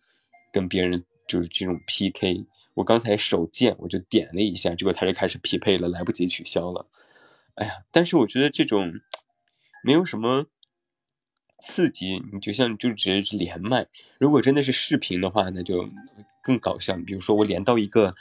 [0.51, 1.03] 跟别人。
[1.27, 6.85] 就是这种 PK，我刚才手贱，我就点了一下，结果他就开始匹配了，来不及取消了。
[7.55, 8.91] 哎呀，但是我觉得这种
[9.81, 10.47] 没有什么
[11.61, 13.87] 刺激，你就像就只是连麦。
[14.19, 15.87] 如果真的是视频的话，那就
[16.41, 16.97] 更搞笑。
[17.05, 18.15] 比如说我连到一个，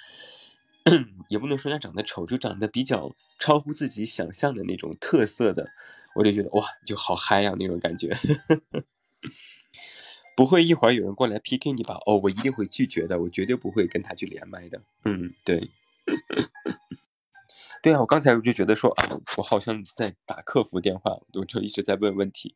[1.29, 5.71] 也不能说他长得丑，就长得比较超乎自己想象的那种特色的，
[6.15, 8.15] 我就觉得哇，就好嗨呀那种感觉。
[10.37, 11.99] 不会一会儿有人过来 PK 你吧？
[12.07, 14.81] 哦，我一定会拒绝的，我绝对不会跟他去连麦的。
[15.05, 15.71] 嗯，对，
[17.83, 22.55] 对啊，我刚才我就觉得说啊，我好像在打客服电话，我就一直在问问题。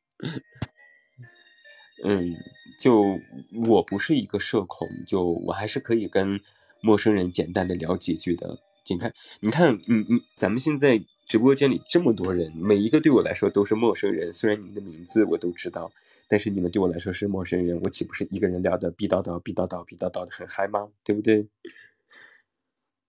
[2.05, 2.37] 嗯，
[2.79, 3.19] 就
[3.67, 6.41] 我不是一个社恐，就我还是可以跟
[6.81, 8.61] 陌生人简单的聊几句的。
[8.87, 15.91] 你看，你看，你你，咱们现在直播间里这么多人，每一个对我来说都是陌生人，虽然你们的名字我都知道。
[16.27, 20.89] 但是你们对我来说是陌生人，我岂不是一个人聊的逼叨叨、逼叨叨、逼叨叨的很嗨吗？
[21.05, 21.47] 对不对？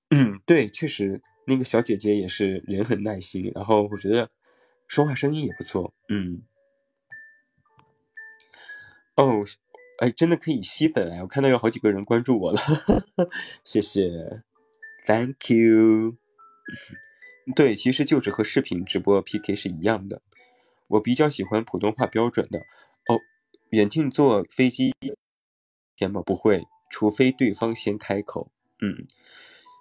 [0.09, 4.29] 嗯，对，确实，那个小姐姐也是人很耐心，然后我觉得
[4.87, 5.93] 说话声音也不错。
[6.09, 6.41] 嗯，
[9.15, 9.43] 哦，
[9.99, 11.21] 哎，真的可以吸粉哎！
[11.21, 12.59] 我看到有好几个人关注我了，
[13.63, 14.43] 谢谢
[15.05, 16.17] ，Thank you。
[17.55, 20.21] 对，其实就是和视频直播 PK 是一样的，
[20.87, 22.59] 我比较喜欢普通话标准的。
[23.07, 23.19] 哦
[23.69, 24.93] 远近坐飞机，
[25.95, 26.21] 天吗？
[26.25, 28.51] 不会，除非对方先开口。
[28.79, 29.05] 嗯，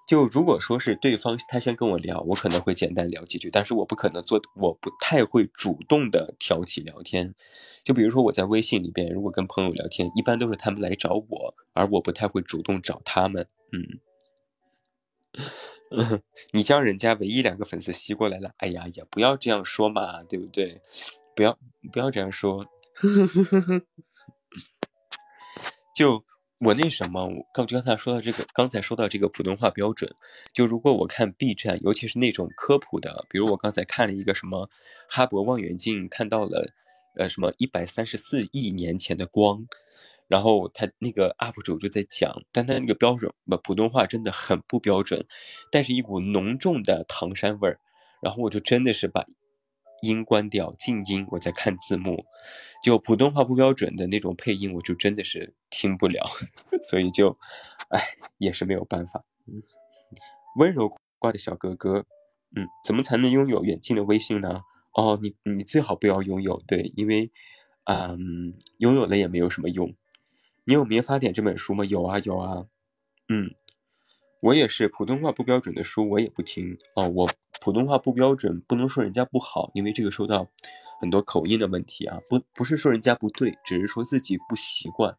[0.07, 7.35] 就如果说是对方他先跟我聊，我可能会简单聊几句，但是我不可能做，我不太会主动的挑起聊天。
[7.83, 13.47] 就比如说我在微信里边，如果跟朋友聊天，一般都是他们来找我，而我不太会主动找他们。
[13.73, 14.01] 嗯，
[16.53, 20.81] 你将人家唯一两个粉丝吸过来了，哎呀，也不要这样说嘛，对不对？
[21.35, 21.59] 不要
[21.93, 22.65] 不要这样说。
[22.95, 23.83] 呵呵呵呵，
[25.97, 26.25] 就
[26.65, 30.15] 我那什么，我刚刚才说到这个，刚才说到这个普通话标准，
[30.55, 34.71] 就如果我看 B 站，尤其是那种科普的，比如我刚才看了一个什么
[35.07, 36.67] 哈勃望远镜看到了，
[37.17, 39.67] 呃什么一百三十四亿年前的光，
[40.27, 45.27] 然后他那个 UP 主就在讲，但他那个标准不普通话真的很不标准，
[45.71, 47.79] 但是一股浓重的唐山味儿。
[48.23, 49.27] 然后我就真的是把
[50.03, 52.25] 音关掉，静音，我在看字幕，
[52.83, 56.25] 就普通话不标准的那种配音，我就真的是听不了，
[56.83, 57.37] 所以就，
[57.89, 58.01] 哎，
[58.39, 59.25] 也是没有办法。
[60.57, 62.05] 温柔挂的小哥哥，
[62.55, 64.63] 嗯，怎么才能拥有远近的微信呢？
[64.93, 67.33] 哦，你你最好不要拥有，对，因为，
[67.85, 69.95] 嗯，拥有了也没有什么用。
[70.65, 71.85] 你有《民法典》这本书吗？
[71.85, 72.67] 有啊，有啊。
[73.29, 73.55] 嗯，
[74.41, 76.79] 我也是普通话不标准的书，我也不听。
[76.95, 77.31] 哦，我
[77.61, 80.49] 普通话不标准，不能说人家不好，因为这个受到
[81.01, 85.17] 很多口音的问题啊，不不是说人家不对，只是说自己不习惯。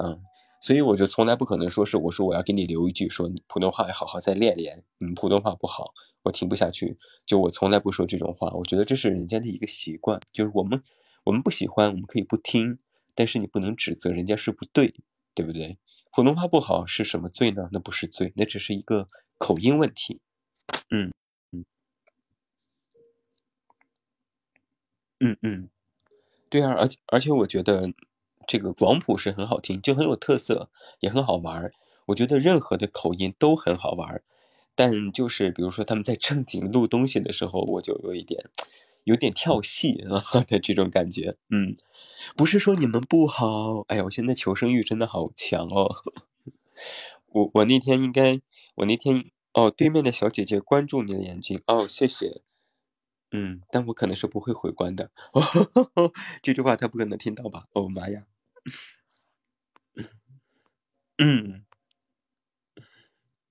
[0.00, 0.20] 嗯，
[0.60, 5.92] 所以我就从来不可能说是我说我要给你留一句，说普通话要好好再练练，你普通话不好。
[6.22, 6.96] 我听不下去，
[7.26, 8.50] 就我从来不说这种话。
[8.52, 10.82] 我觉得这是人家的一个习惯，就是我们
[11.24, 12.78] 我们不喜欢，我们可以不听，
[13.14, 14.94] 但是你不能指责人家是不对，
[15.34, 15.76] 对不对？
[16.10, 17.68] 普通话不好是什么罪呢？
[17.72, 19.06] 那不是罪，那只是一个
[19.36, 20.22] 口音问题。
[20.90, 21.12] 嗯
[25.20, 25.68] 嗯嗯，
[26.48, 27.92] 对啊，而且而且我觉得
[28.46, 30.68] 这个广普是很好听，就很有特色，
[31.00, 31.72] 也很好玩儿。
[32.06, 34.22] 我觉得任何的口音都很好玩儿。
[34.76, 38.44] 但就是，比如说他们在正经录东西的时候，我就有一点，
[39.04, 41.36] 有点跳戏啊 的这种感觉。
[41.48, 41.76] 嗯，
[42.36, 45.88] 不是说你们不好，哎呀，我现在求生欲真的好强哦。
[47.30, 48.40] 我我那天应该，
[48.74, 52.42] 我那天哦，对面的小姐姐关注你的眼睛哦，谢谢。
[53.36, 55.10] 嗯，但我可能是不会回关的。
[56.40, 57.66] 这句话他不可能听到吧？
[57.74, 58.26] 哦妈呀！
[61.18, 61.64] 嗯。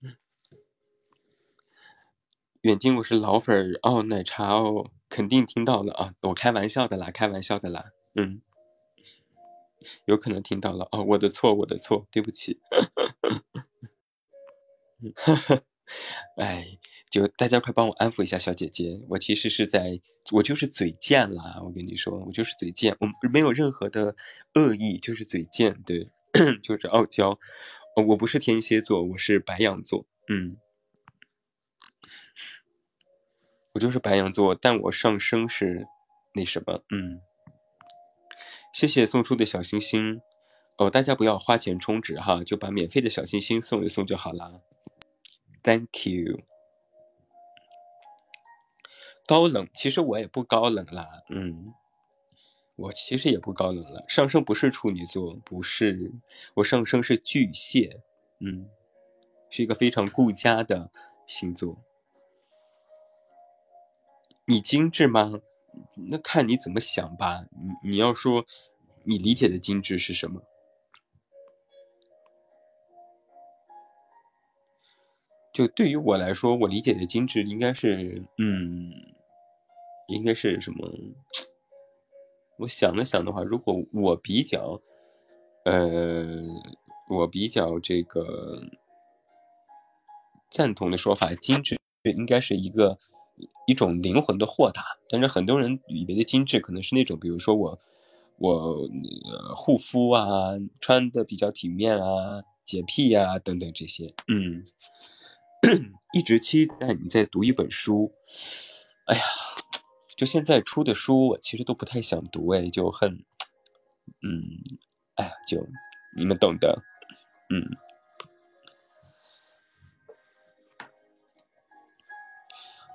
[2.61, 8.41] 远近我是老粉儿哦，奶茶哦，肯定听到了啊，我开玩笑的啦，开玩笑的啦，嗯，
[10.05, 12.61] 有可能听到了哦，我的错，我的错，对不起，
[16.37, 16.77] 哎，
[17.13, 20.01] 就大家快帮我安抚一下小姐姐，我其实是在，
[20.31, 24.15] 我就是嘴贱啦，我跟你说，我就是嘴贱，我没有任何的
[24.55, 26.09] 恶意，就是嘴贱，对，
[26.63, 27.37] 就是傲娇，
[28.07, 30.57] 我不是天蝎座，我是白羊座，嗯。
[33.73, 35.85] 我就是白羊座，但我上升是
[36.33, 37.21] 那什么，嗯，
[38.73, 40.19] 谢谢送出的小星星
[40.79, 44.61] 哦，大家不要花钱充值哈，就把免费的小星星送一送就好啦。
[45.61, 46.41] Thank you。
[49.25, 51.73] 高冷，其实我也不高冷啦，嗯，
[52.75, 54.03] 我其实也不高冷了。
[54.07, 56.11] 上升不是处女座，不是，
[56.55, 58.01] 我上升是巨蟹，
[58.39, 58.69] 嗯，
[59.49, 60.91] 是一个非常顾家的
[61.25, 61.77] 星座。
[64.45, 65.39] 你精致吗？
[65.95, 67.45] 那看你怎么想吧。
[67.81, 68.45] 你你要说，
[69.03, 70.43] 你理解的精致是什么？
[75.53, 78.91] 就对于我来说，我理解的精致应该是，嗯，
[80.07, 80.91] 应该是什么？
[82.57, 84.81] 我想了想的话，如果我比较，
[85.65, 86.43] 呃，
[87.09, 88.63] 我比较这个
[90.49, 91.79] 赞同的说法，精致
[92.15, 92.97] 应该是一个。
[93.65, 97.79] 一种灵魂的豁达，但是很多人以为的精致，可能是那种，比如说我，
[98.37, 98.87] 我
[99.55, 104.13] 护肤啊，穿的比较体面啊，洁癖啊等等这些。
[104.27, 104.63] 嗯，
[106.13, 108.11] 一直期待你再读一本书。
[109.05, 109.23] 哎呀，
[110.15, 113.23] 就现在出的书，我其实都不太想读，哎，就很，
[114.21, 114.61] 嗯，
[115.15, 115.65] 哎呀，就
[116.17, 116.83] 你们懂的，
[117.49, 117.75] 嗯。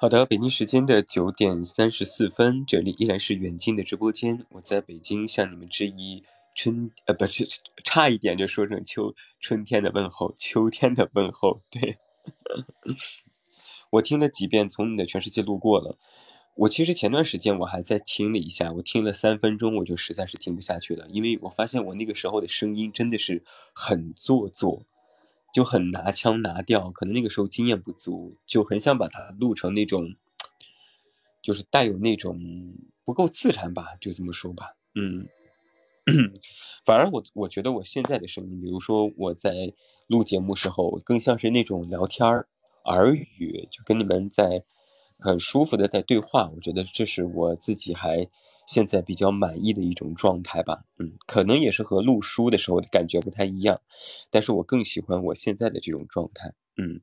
[0.01, 4.47] 好的，北京时间的九点三十四分，这里依然是远近的直播间。
[4.51, 6.23] 我在北京向你们致以
[6.55, 7.49] 春，呃，不是，
[7.83, 11.63] 差一点就说成秋春天的问候，秋天的问候。
[11.69, 11.99] 对，
[13.91, 15.99] 我听了几遍《从你的全世界路过》了。
[16.55, 24.85] 我其实前段时间我还在听了一下，我听了三分钟，我就实在是听不下去了，因为我发现我那个时候的声音真的是很做作。
[25.51, 30.15] 就很拿腔拿调，可能那个时候经验不足，就很想把它录成那种，
[31.41, 34.77] 就是带有那种不够自然吧，就这么说吧。
[34.95, 35.27] 嗯，
[36.85, 39.53] 反而我我觉得我现在的声音，比如说我在
[40.07, 42.49] 录节目时候，更像是那种聊天儿
[42.85, 44.65] 耳语，就跟你们在
[45.19, 46.51] 很舒服的在对话。
[46.55, 48.29] 我觉得这是我自己还。
[48.69, 53.81] 现在比较满意的一种状态吧，嗯，可能也是和录书的时候的感觉不太一样，
[54.29, 57.01] 但是我更喜欢我现在的这种状态，嗯，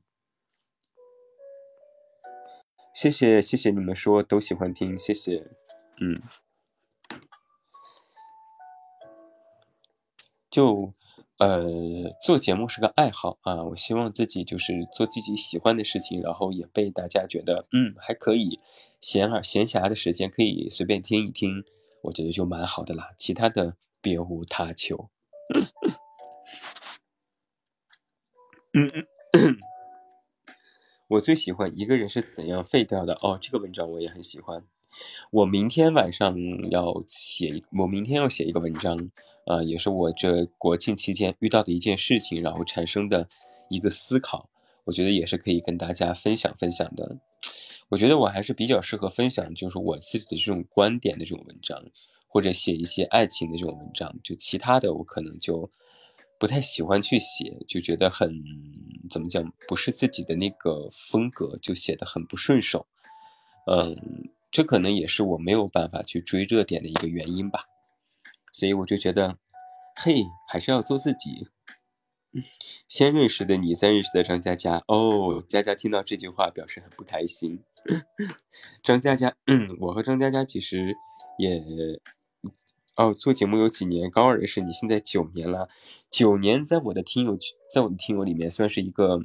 [2.94, 5.50] 谢谢谢谢你们说都喜欢听，谢谢，
[6.00, 6.22] 嗯，
[10.56, 10.94] 就
[11.36, 11.66] 呃
[12.18, 18.58] 做节目是个爱好啊，我希望自己就是做自己喜欢的事情，然后也被大家觉得嗯还可以，
[18.98, 21.62] 闲而闲暇的时间可以随便听一听，
[22.04, 25.10] 我觉得就蛮好的啦，其他的别无他求。
[28.72, 28.88] 嗯
[29.32, 29.58] 嗯，
[31.08, 34.64] 我最喜欢一个人是怎样废掉的哦，这个文章我也很喜欢。
[35.30, 36.34] 我明天晚上
[36.70, 38.96] 要写，我明天要写一个文章，
[39.46, 43.28] 啊，也是我这国庆期间遇到的一件事情，然后产生的
[43.70, 44.50] 一个思考，
[44.84, 47.16] 我觉得也是可以跟大家分享分享的。
[47.88, 51.80] 我觉得我还是比较适合分享，就是我自己的这种观点的这种文章，
[52.28, 55.70] 或者写一些爱情的这种文章，就其他的我可能就。
[56.38, 58.44] 不太喜欢去写，就觉得很
[59.08, 62.86] 怎么讲，不是自己的那个风格，就写的很不顺手。
[63.66, 63.96] 嗯，
[64.50, 67.64] 这可能也是我没有办法去追热点的一个原因吧。
[68.58, 69.36] 所以我就觉得，
[69.94, 71.48] 嘿，还是要做自己。
[72.88, 74.82] 先认识的你，再认识的张佳佳。
[74.88, 77.62] 哦，佳佳听到这句话表示很不开心。
[78.82, 79.36] 张佳佳，
[79.80, 80.96] 我和张佳佳其实
[81.38, 81.62] 也。
[82.96, 84.10] 哦，做节目有几年？
[84.10, 85.68] 高二认识你，现在九年了。
[86.08, 87.36] 九年在我的听友，
[87.70, 89.20] 在我的听友里面算是一个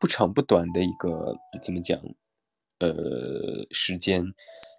[0.00, 2.00] 不长不短的一个怎么讲？
[2.78, 4.34] 呃，时间，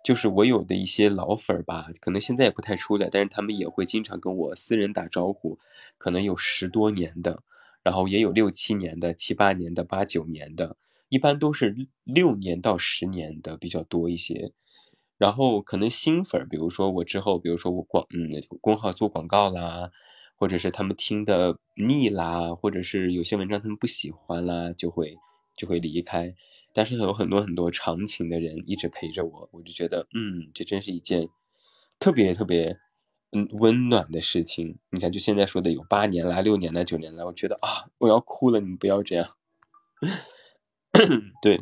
[0.05, 5.57] 就是我有的一些老粉儿吧，可能现在也不太出来，但是他们也会经常跟我私人打招呼，
[5.97, 7.41] 可能有十多年的，
[7.81, 10.77] 然后也有六七年的、七八年的、八九年的，
[11.09, 14.51] 一般都是六年到十年的比较多一些。
[15.17, 18.29] 然后可能新粉儿，比如说我之后，比如说我广嗯
[18.61, 19.89] 公号做广告啦，
[20.35, 25.17] 或者是他们听的腻啦，或者是有些文章他们不喜欢啦，就会
[25.57, 26.35] 就会离开。
[26.75, 31.29] 但是有很多很多长情的人一直陪着我，我就觉得嗯，这真是一件
[31.97, 32.77] 特别特别
[33.31, 34.77] 嗯温暖的事情。
[34.89, 39.37] 你看，就现在说的有八年啦、六年啦、九年啦，我觉得啊，我要哭了，你们不要这样。
[41.41, 41.61] 对。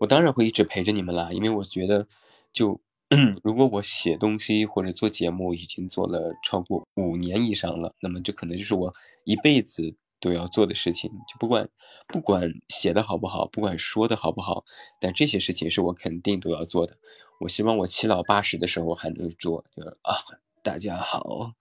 [0.00, 2.08] 我当然会一直陪着你们啦，因为我觉得，
[2.52, 2.80] 就
[3.44, 8.92] 如果我写东西或者做节目已经做了超过五年以上了，那么这可能就是我
[9.22, 11.10] 一辈子都要做的事情。
[11.10, 11.68] 就不管
[12.08, 14.64] 不管写的好不好，不管说的好不好，
[15.00, 16.96] 但这些事情是我肯定都要做的。
[17.40, 19.64] 我希望我七老八十的时候还能做。
[19.76, 20.14] 就是啊，
[20.62, 21.52] 大家好，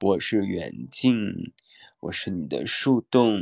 [0.00, 1.14] 我是远近，
[2.00, 3.40] 我是你的树洞，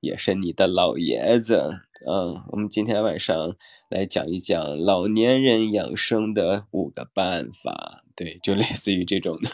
[0.00, 1.82] 也是你的老爷子。
[2.06, 3.56] 嗯，我们今天晚上
[3.88, 9.50] 来讲一讲老年人养生的五个办法，对，就类似于这种的。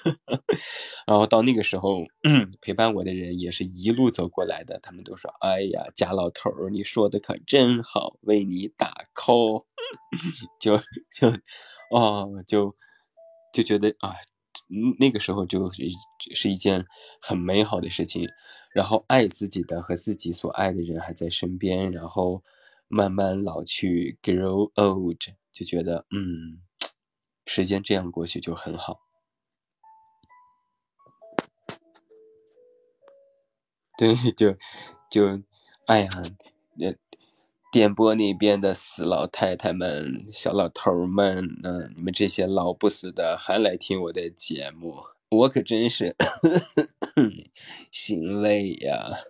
[1.07, 2.05] 然后到那个时候，
[2.61, 9.67] 陪伴我的人也是一路走过来的，他们都说：“哎呀，贾老头儿，你说的可真好，为你打 call。”
[10.61, 10.77] 就
[11.11, 11.29] 就
[11.91, 12.75] 哦，就
[13.53, 14.15] 就觉得啊。
[14.99, 15.83] 那个时候就是
[16.35, 16.85] 是一件
[17.21, 18.29] 很美好的事情，
[18.75, 22.43] 然后爱自己的和自己所爱的人还在身边，然后
[22.89, 25.21] 慢慢老去，grow old，
[25.53, 26.61] 就觉得嗯，
[27.47, 29.01] 时间这样过去就很好。
[33.99, 34.57] 对，就
[35.11, 35.43] 就，
[35.87, 36.09] 哎呀，
[36.77, 36.95] 那。
[37.73, 46.15] 电波那边的死老太太们、小老头们，嗯，你们这些老不死的还来听我的节目，我可真是
[47.91, 49.21] 心累呀！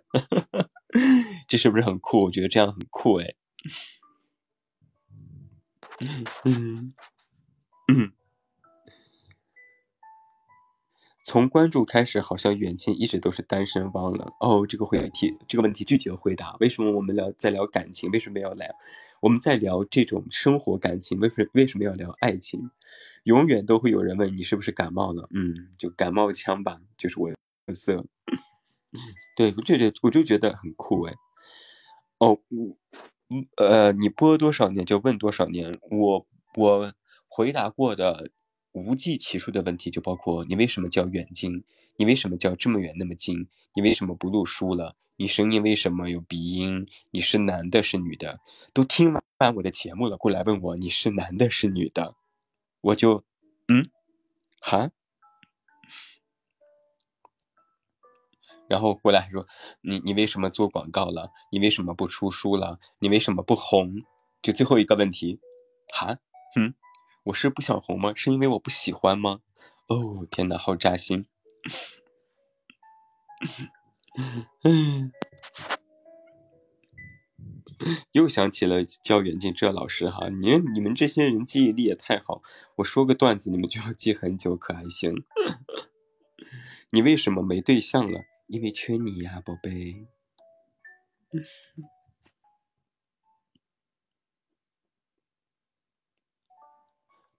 [1.46, 2.24] 这是不是很酷？
[2.24, 3.36] 我觉得这样很酷哎。
[6.44, 6.94] 嗯
[7.88, 8.12] 嗯。
[11.24, 14.66] 从关注开始，好像远近一直都是单身，忘了哦。
[14.66, 16.56] 这个回题，这个问题拒绝回答。
[16.58, 18.10] 为什么我们聊在聊感情？
[18.10, 18.68] 为什么要聊？
[19.20, 21.20] 我们在聊这种生活感情？
[21.20, 22.70] 为什为什么要聊爱情？
[23.22, 25.28] 永远都会有人问你是不是感冒了？
[25.32, 27.30] 嗯，就感冒枪吧，就是我
[27.66, 28.04] 特色。
[29.36, 31.14] 对，我就觉我就觉得很酷哎。
[32.18, 35.78] 哦，嗯呃，你播多少年就问多少年。
[35.90, 36.26] 我
[36.56, 36.92] 我
[37.34, 38.30] 回答过的。
[38.72, 41.62] 无计其数的问题就包括你为什么叫远近？
[41.96, 43.48] 你为什么叫这么远那么近？
[43.74, 44.96] 你为什么不录书了？
[45.16, 46.86] 你声音为什么有鼻音？
[47.10, 48.40] 你是男的是女的？
[48.72, 52.14] 都听完我的节目了，过来问我你是男的是女的？
[52.80, 53.24] 我就
[53.68, 53.84] 嗯，
[54.62, 54.90] 哈，
[58.68, 59.46] 然后过来还说
[59.82, 61.30] 你你为什么做广告了？
[61.50, 62.78] 你为什么不出书了？
[63.00, 63.96] 你为什么不红？
[64.40, 65.40] 就最后一个问题，
[65.94, 66.16] 哈，
[66.56, 66.74] 嗯。
[67.24, 68.12] 我是不想红吗？
[68.14, 69.40] 是因为我不喜欢吗？
[69.88, 71.26] 哦，天哪，好扎心！
[78.12, 82.42] 又想起了教远近这老师哈，你你们这些人记忆力也太好，
[82.76, 85.24] 我说个段子你们就要记很久，可还行？
[86.90, 88.20] 你为什么没对象了？
[88.48, 90.06] 因为缺你呀，宝贝。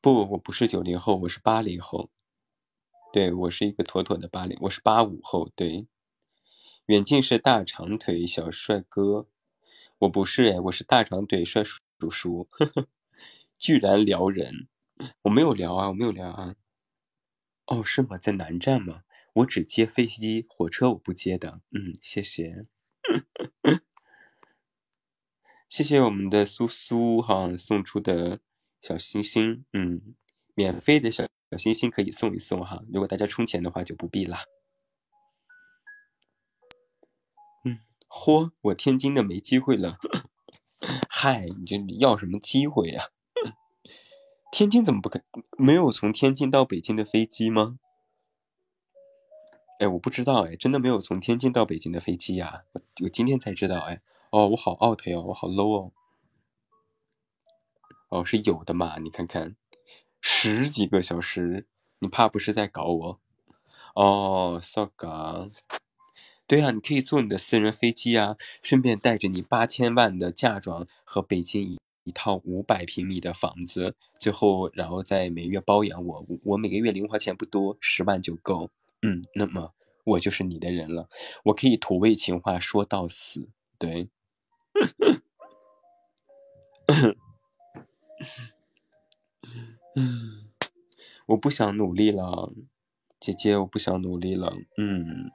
[0.03, 2.09] 不，我不是九零后，我是八零后。
[3.13, 5.49] 对我是一个妥妥的八零，我是八五后。
[5.55, 5.87] 对，
[6.87, 9.29] 远近是大长腿小帅哥，
[9.99, 11.79] 我不是哎，我是大长腿帅叔
[12.09, 12.49] 叔。
[13.57, 14.67] 居然撩人，
[15.21, 16.55] 我没有聊啊，我没有聊啊。
[17.67, 18.17] 哦，是吗？
[18.17, 19.03] 在南站吗？
[19.35, 21.61] 我只接飞机、火车，我不接的。
[21.71, 22.65] 嗯，谢谢。
[25.69, 28.41] 谢谢我们的苏苏哈送出的。
[28.83, 30.13] 小星星，嗯，
[30.55, 32.83] 免费的小小星星可以送一送哈。
[32.91, 34.43] 如果大家充钱的话，就不必啦。
[37.63, 37.79] 嗯，
[38.09, 39.97] 嚯，我天津的没机会了。
[41.09, 43.05] 嗨，你这要什么机会呀？
[44.51, 45.23] 天津怎么不可
[45.57, 47.79] 没有从天津到北京的飞机吗？
[49.79, 52.65] 哎，我不知道哎，真的没有从天津到北京的飞机呀？
[52.73, 54.01] 我我今天才知道哎。
[54.31, 55.93] 哦，我好 out 哟，我好 low 哦。
[58.13, 58.99] 哦，是有的嘛？
[58.99, 59.55] 你看看，
[60.21, 61.65] 十几个小时，
[61.97, 63.19] 你怕不是在搞我？
[63.95, 65.49] 哦，so ga，
[66.45, 78.69] 对呀，你可以坐你的私人飞机啊，顺便带着你八千万的嫁妆和北京一一套五百平米的房子，最后然后再每月包养我，我每个月零花钱不多，十万就够。
[79.01, 81.09] 嗯，那么我就是你的人了，
[81.45, 83.49] 我可以土味情话说到死，
[83.79, 84.09] 对。
[89.95, 90.49] 嗯，
[91.27, 92.51] 我不想努力了，
[93.19, 94.55] 姐姐，我不想努力了。
[94.77, 95.31] 嗯，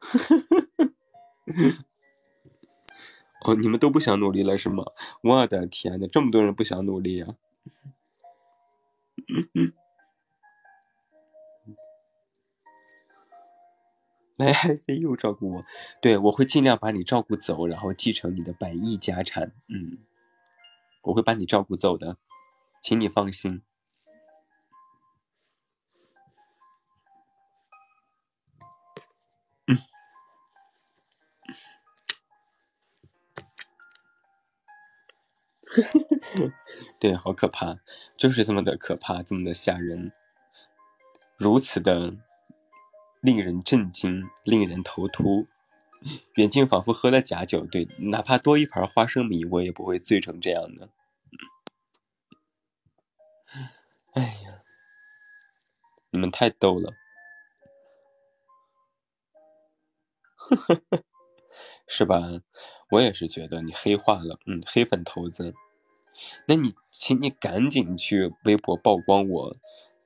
[3.44, 4.84] 哦，你们都不想努力了是吗？
[5.22, 7.36] 我的天呐，这么多人不想努力啊！
[14.38, 15.64] 来，ICU 照顾我，
[16.00, 19.52] 对我会尽量把你照顾走，然后继承你的百亿家产。
[19.66, 19.98] 嗯，
[21.02, 22.18] 我会把你照顾走的，
[22.80, 23.62] 请你放心。
[29.66, 29.76] 嗯，
[37.00, 37.80] 对，好可怕，
[38.16, 40.12] 就是这么的可怕，这么的吓人，
[41.36, 42.27] 如此的。
[43.20, 45.46] 令人震惊，令人头秃。
[46.34, 50.90] 远近仿佛喝了假酒，对，哪怕多一盘花生米，我也不会醉成这样的。
[54.12, 54.62] 哎呀，
[56.10, 56.92] 你们太逗了，
[61.88, 62.20] 是吧？
[62.90, 65.54] 我也是觉得你黑化了，嗯，黑粉头子。
[66.46, 69.56] 那你，请你赶紧去微博曝光我。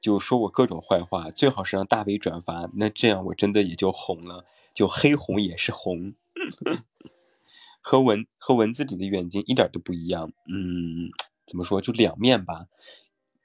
[0.03, 4.44] 就说我各种坏话，最好是让大 V 转发，那这样我真的也就红了，
[4.74, 6.14] 就黑红也是红，
[7.80, 10.32] 和文和文字里的远近一点都不一样。
[10.53, 11.11] 嗯，
[11.46, 12.66] 怎么说就两面吧。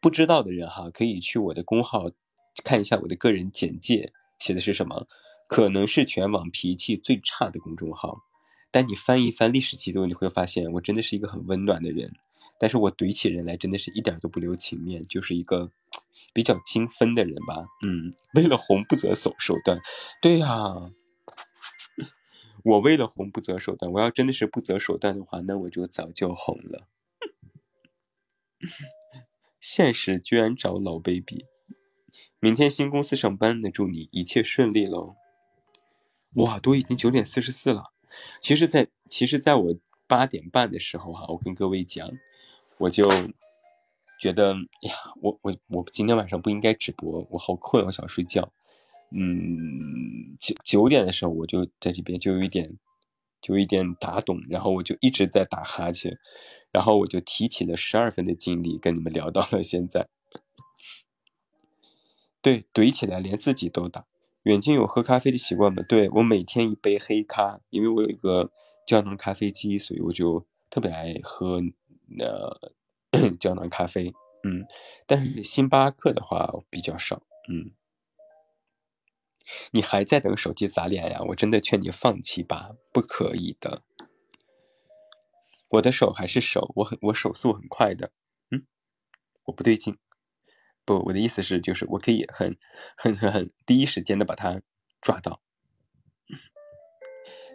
[0.02, 2.10] 不知道的人哈，可以去我的公号
[2.64, 5.08] 看一下我的个人简介，写的是什么？
[5.48, 8.24] 可能是全网脾气最差的公众号，
[8.72, 12.14] 但你翻一翻历史记录，你会发现我真的是一个很温暖的人。
[12.60, 15.72] 但是我怼起人来真的是一点都不留情面，就是一个
[16.34, 17.66] 比较精分的人吧。
[17.86, 19.80] 嗯，为了红不择手手段，
[20.22, 20.48] 对呀，
[22.64, 23.92] 我为了红不择手段。
[23.92, 26.88] 我要真的是不择手段的话，那我就早就红了。
[29.60, 31.46] 现实居然找老 baby，
[32.40, 35.16] 明天新公司上班，那祝你一切顺利喽。
[36.36, 37.92] 哇，都已经九点四十四了。
[38.42, 39.76] 其实，在其实，在我
[40.08, 42.10] 八点半的时候哈，我跟各位讲。
[42.80, 43.10] 我就
[44.20, 48.52] 觉得，呀，我我我今天晚上不应该直播，我好困，我想睡觉。
[49.12, 52.78] 嗯，九九点的时候我就在这边就有一点，
[53.42, 56.18] 就有一点打盹，然后我就一直在打哈欠，
[56.72, 60.10] 然后我就提起了十二分的精力跟你们聊到了现在。
[62.42, 64.06] 对，怼起来连自己都打。
[64.44, 65.84] 远近有喝咖啡的习惯吗？
[65.88, 68.52] 对我每天一杯黑咖，因为我有一个
[68.86, 71.62] 胶囊咖啡机，所以我就特别爱喝。
[72.10, 72.26] 那
[73.40, 74.66] 胶囊咖啡，嗯，
[75.06, 77.72] 但是星巴克的话比较少，嗯。
[79.72, 81.22] 你还在等手机砸脸呀？
[81.30, 83.82] 我真的劝你放弃吧，不可以的。
[85.70, 88.12] 我的手还是手，我很我手速很快的，
[88.52, 88.68] 嗯，
[89.46, 89.98] 我不对劲，
[90.84, 92.58] 不，我的意思是就是我可以很
[92.98, 94.62] 很很很第一时间的把它
[95.00, 95.42] 抓到。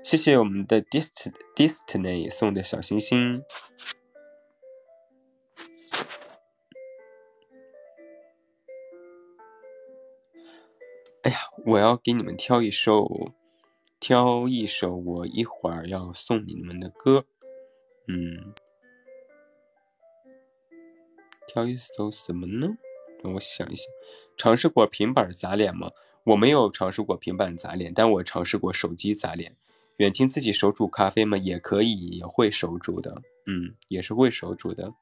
[0.02, 3.44] 谢谢我们的 Dist Destiny 送的小星星。
[11.22, 13.32] 哎呀我要给你们挑一首，
[14.00, 17.24] 挑一首我一会儿要送你们的歌，
[18.08, 18.52] 嗯，
[21.46, 22.76] 挑一首什么呢？
[23.22, 23.86] 让我想一想，
[24.36, 25.92] 尝试过平板砸脸吗？
[26.24, 29.56] 我没有尝试过平板砸脸，但我尝试过手机砸脸。
[29.98, 31.36] 远近自己手煮咖啡吗？
[31.36, 34.92] 也可以，也会手煮的，嗯，也是会手煮的。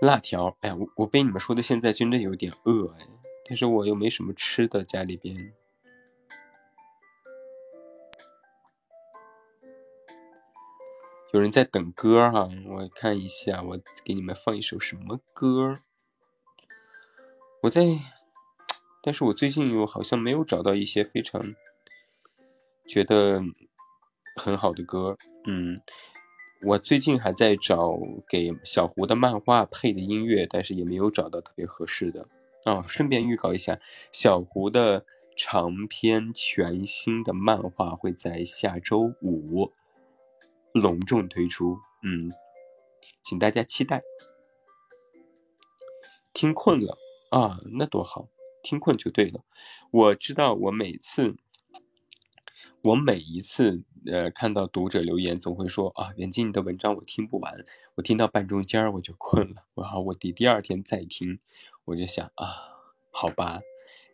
[0.00, 3.06] 辣条，哎，我我被你们说的现在真的有点饿哎，
[3.44, 5.52] 但是我又没什么吃的，家里边。
[11.34, 15.78] 有人在等歌哈，我看一下，我给你们放一首什么歌？
[17.62, 17.82] 我在，
[19.02, 21.54] 但是我最近又好像没有找到一些非常
[22.86, 23.42] 觉得
[24.34, 25.78] 很好的歌，嗯。
[26.62, 27.98] 我最近还在找
[28.28, 32.28] 给小胡的漫画配的音乐，但是也没有找到特别合适的。
[32.66, 33.80] 哦，顺便预告一下，
[34.12, 39.72] 小胡的长篇全新的漫画会在下周五
[40.74, 42.30] 隆重推出，嗯，
[43.22, 44.02] 请大家期待。
[46.34, 46.96] 听困了
[47.30, 48.28] 啊，那多好，
[48.62, 49.40] 听困就对了。
[49.90, 51.36] 我知道，我每次。
[52.82, 57.66] 我每一次呃看到读者留言，总会说啊，袁静你的文章我听不完，
[57.96, 61.38] 我听到半中间我就困了，然后我第第二天再听，
[61.84, 62.46] 我就想啊，
[63.10, 63.60] 好吧，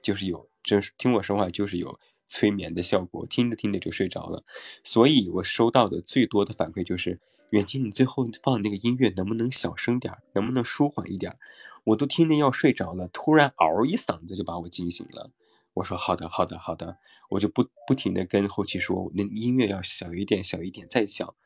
[0.02, 4.42] 就是有，这听我说话就是有催眠的效果，听着听着就睡着了，
[4.82, 11.38] 所以我收到的最多的反馈就是，远近你最后放那个音乐能不能小声点儿，能不能舒缓一点儿，
[11.84, 15.30] 我都听着要睡着了，突然嗷一嗓子就把我惊醒了。
[15.76, 16.96] 我说好的，好的，好的，
[17.28, 21.36] 我就不不停的跟后期说，那音乐要小一点，小一点，再小。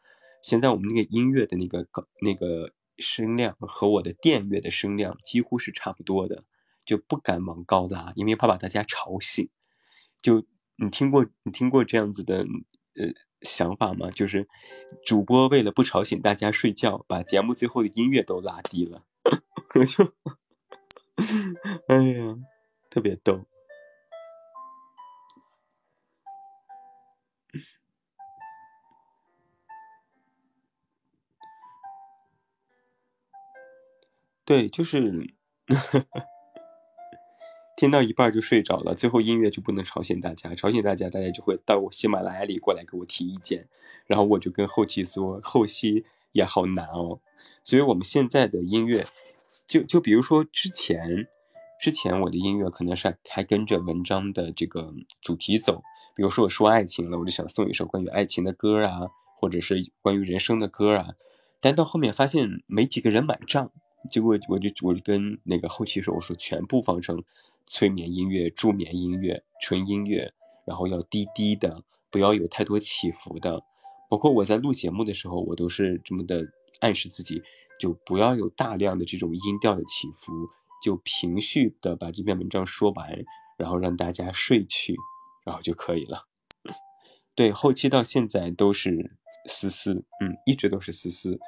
[0.41, 6.45] 现在我们那个音乐的那个高那个声量和我的电乐的声量几乎是差不多的，
[6.85, 9.49] 就不敢往高拉，因为怕把大家吵醒。
[10.23, 12.47] 就你听过你听过这样子的
[12.95, 13.13] 呃
[13.43, 14.11] 想法吗？
[14.11, 14.49] 就是
[15.05, 19.03] 主播为了不吵醒大家睡觉，把节目最后的音乐都拉低了。
[19.75, 20.15] 我就，
[21.89, 22.37] 哎呀，
[22.89, 23.50] 特别逗。
[34.51, 35.33] 对，就是
[37.77, 43.69] 听到一半就睡着了，最后音乐就不能吵醒大家，吵醒大家，大家就会到我喜马拉雅里过来给我提意见，
[44.09, 47.21] 然后我就跟后期说，后期也好难哦。
[47.63, 49.07] 所以我们现在的音乐，
[49.69, 51.29] 就就比如说之前，
[51.81, 55.85] 之前我的音乐可能是还跟着文章的这个主题走。
[56.17, 61.11] 比如说我说爱情了，我就想送一首关于爱情的歌啊，或者是关于人生的歌啊。
[61.61, 63.71] 但到后面发现没几个人买账，
[64.09, 67.23] 结果我就我就跟那个后期说，我说全部放成
[67.67, 70.33] 催眠音乐、助眠音乐、纯音乐，
[70.65, 73.63] 然后要低低的，不要有太多起伏的。
[74.09, 76.47] 包括我在录节目的时候，我都是这么的
[76.81, 77.43] 暗示自己，
[77.79, 80.33] 就不要有大量的这种音调的起伏，
[80.83, 83.25] 就平序的把这篇文章说完，
[83.57, 84.97] 然后让大家睡去。
[85.43, 86.27] 然后就可以了。
[87.35, 91.41] 对，后期到现在都是思思，嗯，一直都是思思。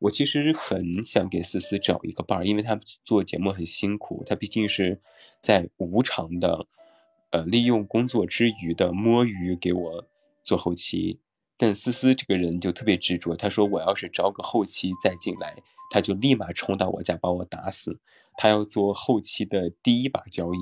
[0.00, 5.00] 我其实很想给思思找一个伴儿，因为她做节目很辛苦，她毕竟是
[5.40, 6.66] 在无偿的，
[7.30, 10.08] 呃，利用工作之余的摸鱼给我
[10.42, 11.18] 做后期。
[11.56, 15.56] 但思思这个人就特别执着，她说我要是招个后期再进来，
[15.90, 17.98] 他就立马冲到我家把我打死。
[18.36, 20.58] 他要做后期的第一把交椅。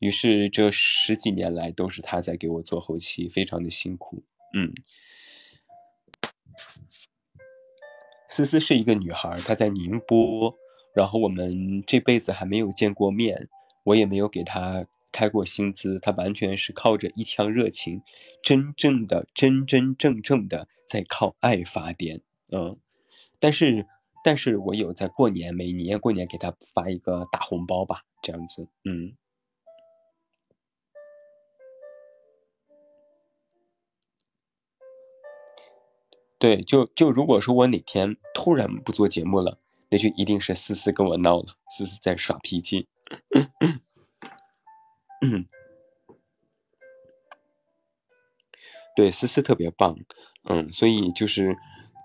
[0.00, 4.24] 于是这十几年来都是他在给我做后期，非常的辛苦。
[4.52, 4.74] 嗯，
[8.34, 10.52] 思思是一个女孩，她在宁波，
[10.92, 13.48] 然后我们这辈子还没有见过面，
[13.84, 18.02] 我也没有给她开过薪资，她完全是靠着一腔热情，
[18.42, 22.22] 真正的真真正正的在靠爱发电。
[22.50, 22.76] 嗯，
[23.38, 23.86] 但是
[24.24, 28.66] 但是我有在过年，每年过年给她发一个大红包吧，这样子。
[28.82, 29.14] 嗯。
[36.44, 42.86] 对，就就如果说我哪天突然不做节目了，那就一定是思思跟我闹了，思思在耍脾气。
[48.94, 49.96] 对，思思特别棒，
[50.42, 51.56] 嗯，所以就是，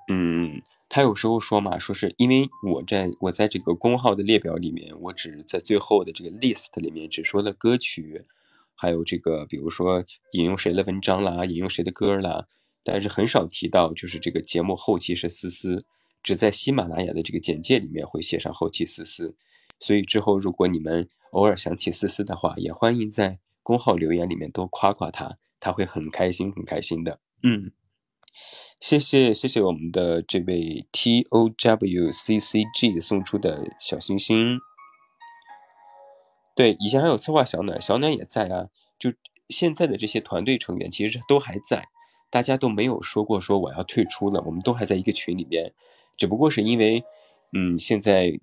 [0.10, 8.26] 嗯，他有时候说嘛，说是因为我在我在这个公号的列表里面，我只在最后的这个 list 里面只说了歌曲，
[8.74, 12.48] 还有这个比如说引用谁的文章啦，引用谁的歌啦。
[12.84, 15.86] 但是很少提到，就是这个节目后期是思思
[16.24, 19.36] 只在喜马拉雅的这个简介里面会写上后期思思，
[19.80, 27.20] 所以之后如果你们偶尔想起思思的话，也欢迎在公号留言里面多夸夸他，他会很开心很开心的。
[27.44, 27.72] 嗯，
[28.80, 34.60] 谢谢谢谢我们的这位 T O W C C G 送出的小星星。
[36.56, 38.68] 对，以前还有策划小暖，小暖也在啊，
[38.98, 39.14] 就
[39.48, 41.86] 现在的这些团队成员其实都还在。
[42.30, 45.74] 大家都没有说过说我要退出了，我们都还在一个群里边，
[46.18, 47.04] 只不过是因为，
[47.54, 48.40] 嗯，现在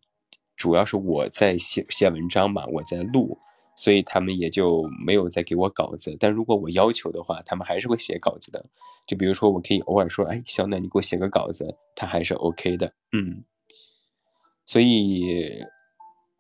[0.56, 3.38] 主要是我在写写文章嘛，我在录，
[3.76, 6.16] 所以他们也就没有再给我稿子。
[6.18, 8.66] 但如果我要求的话，他们还是会写稿子的。
[9.06, 13.44] 就比如说，我可以偶尔说，哎，小暖，你给我写个稿子，他还是 OK 的，嗯。
[14.64, 15.62] 所以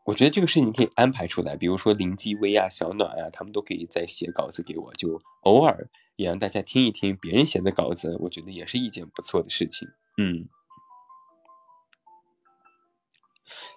[0.04, 5.88] 我觉得这个事情可以安排出来，比如说林继威啊、小暖啊，他们都可以再写稿子给我，就偶尔。
[6.16, 9.86] 也让大家听一听别人写的稿子，我觉得也是一件不错的事情。
[10.16, 10.48] 嗯，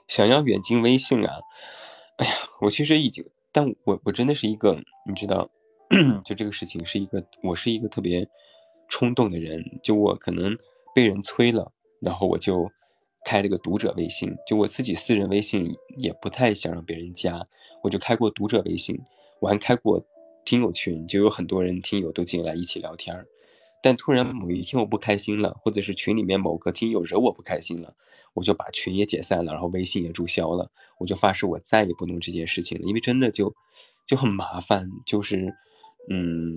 [0.08, 1.40] 想要远近微信啊，
[2.18, 5.50] 哎呀，我其实已经，但我我真的是一个，你知道，
[6.24, 8.28] 就这个事情是一个，我是一个特别
[8.88, 10.58] 冲动的人，就我可能
[10.96, 12.72] 被人催了，然后我就
[13.26, 17.46] 开了个读者微信，就我自己私人微信也不太想让别人加，
[17.84, 18.98] 我就开过读者微信，
[19.42, 20.06] 我还开过。
[20.46, 23.28] 听友群就有很多人听友都进来一起聊天儿，
[23.84, 27.94] 但突然某一天我不开心了，或者是群里面某个听友惹我不开心了，
[28.34, 33.54] 我就把群也解散了，然后微信也注销了，我就发誓我再也不弄这件事情了，因为真的就
[34.06, 34.90] 就很麻烦。
[35.06, 35.54] 就是，
[36.10, 36.56] 嗯，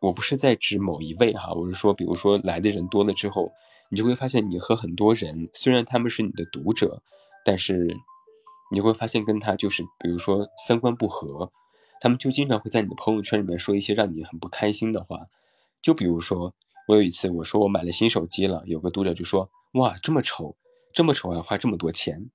[0.00, 3.50] 我不是在指某一位哈，我是说，比如说来的人多了之后，
[3.90, 7.02] 你就会发现你和很多人，虽然他们是你的读者，
[7.44, 7.96] 但是
[8.70, 11.50] 你会发现跟他就是，比如说三观不合。
[12.00, 15.26] 他们就经常会在你的朋友圈里面说一些让你很不开心的话，
[15.82, 16.54] 就比如说，
[16.86, 20.56] 我有一次我说我买了新手机了，有个读者就说：“哇，这么丑，
[20.92, 22.30] 这么丑还花这么多钱。”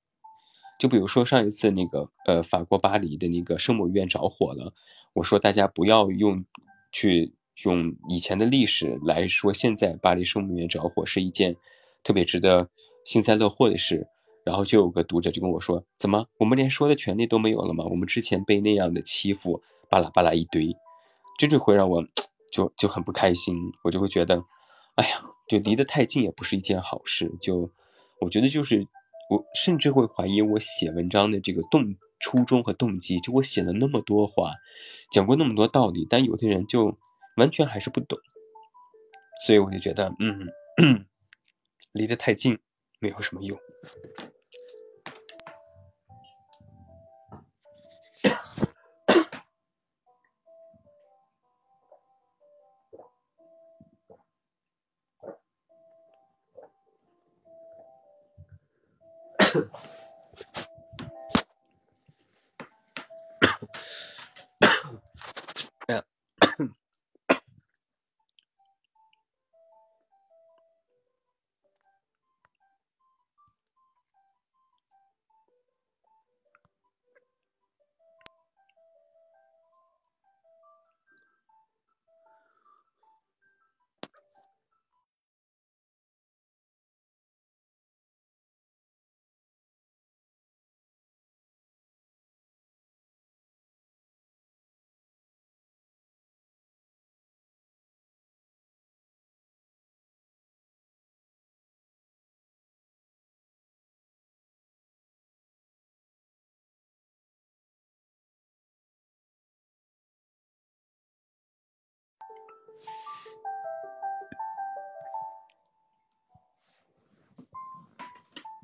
[0.79, 4.73] 就比如说上一次那个呃法国巴黎的那个圣母院着火了，
[5.13, 6.43] 我说大家不要用
[6.91, 7.33] 去
[7.63, 11.55] 用以前的历史来说，现在巴黎圣母院着火是一件
[12.03, 12.69] 特别值得
[13.05, 14.07] 幸灾乐祸的事。
[14.45, 17.85] 然后就有个读者就跟我说：“怎么，我们连说的权利都没有了吗？
[17.85, 20.75] 我们之前被那样的欺负，巴拉巴拉一堆，
[21.39, 22.03] 这就会让我
[22.51, 23.55] 就就很不开心。
[23.83, 24.43] 我就会觉得，
[24.95, 27.31] 哎呀，就离得太近也不是一件好事。
[27.39, 27.71] 就
[28.19, 28.85] 我觉得就是
[29.29, 33.19] 我甚至会怀疑我写文章的这个动初衷和动机。
[33.19, 34.51] 就我写了那么多话，
[35.11, 36.97] 讲过那么多道理，但有的人就
[37.37, 38.19] 完全还是不懂。
[39.45, 40.49] 所以我就觉得，嗯，
[41.93, 42.59] 离得太近
[42.99, 43.57] 没有什么用。”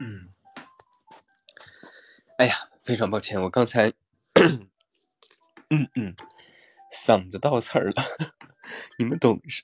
[0.01, 0.29] 嗯，
[2.37, 3.91] 哎呀，非常抱歉，我刚才，
[5.69, 6.15] 嗯嗯，
[6.93, 8.03] 嗓子倒刺儿了，
[8.97, 9.63] 你们懂是？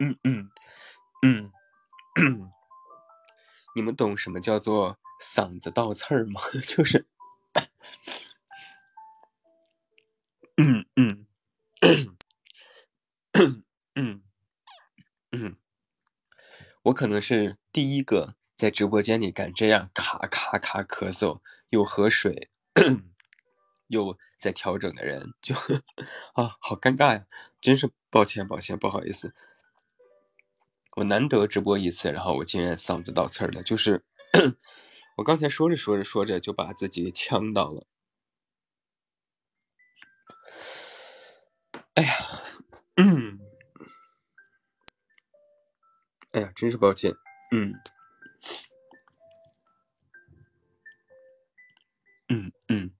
[0.00, 0.50] 嗯 嗯。
[1.22, 1.50] 嗯，
[3.74, 6.40] 你们懂什么叫做嗓子倒刺儿吗？
[6.68, 7.06] 就是，
[10.58, 11.25] 嗯嗯
[13.94, 14.22] 嗯
[15.32, 15.54] 嗯。
[16.84, 22.50] 我可能是第一个在直播间里敢这样咔咔咔咳嗽，又喝水，
[23.88, 25.54] 又在调整的人，就
[26.34, 27.26] 啊，好尴尬呀！
[27.60, 29.34] 真是抱歉，抱歉，不好意思。
[30.96, 34.04] 我难得直播一次，然后我竟然嗓子倒刺儿了，就是
[35.18, 37.86] 我刚才说着说着说着就把自己呛到了。
[41.96, 42.12] 哎呀，
[42.96, 43.40] 嗯。
[46.54, 47.12] 真是抱歉。
[47.52, 47.72] 嗯，
[52.28, 52.90] 嗯嗯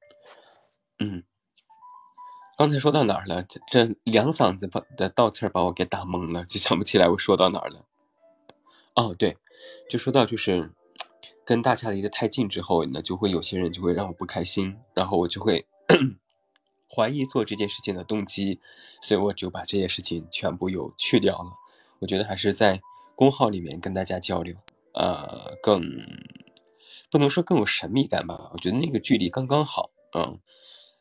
[0.98, 1.22] 嗯，
[2.56, 3.42] 刚才说到哪儿了？
[3.42, 7.84] 这这两嗓子把的倒刺儿把我给打懵了，就想不起来我说到哪儿了。
[8.94, 9.36] 哦，对，
[9.88, 10.70] 就说到就是
[11.44, 15.66] 跟大家离得太近之后呢，就会有些人就会让我不开心，然后我就会
[16.88, 18.60] 怀疑做这件事情的动机，
[19.02, 21.52] 所以我就把这些事情全部又去掉了。
[21.98, 22.80] 我觉得还是在
[23.14, 24.54] 公号里面跟大家交流，
[24.92, 25.82] 呃，更
[27.10, 28.50] 不能说更有神秘感吧。
[28.52, 30.38] 我觉得那个距离刚刚好，嗯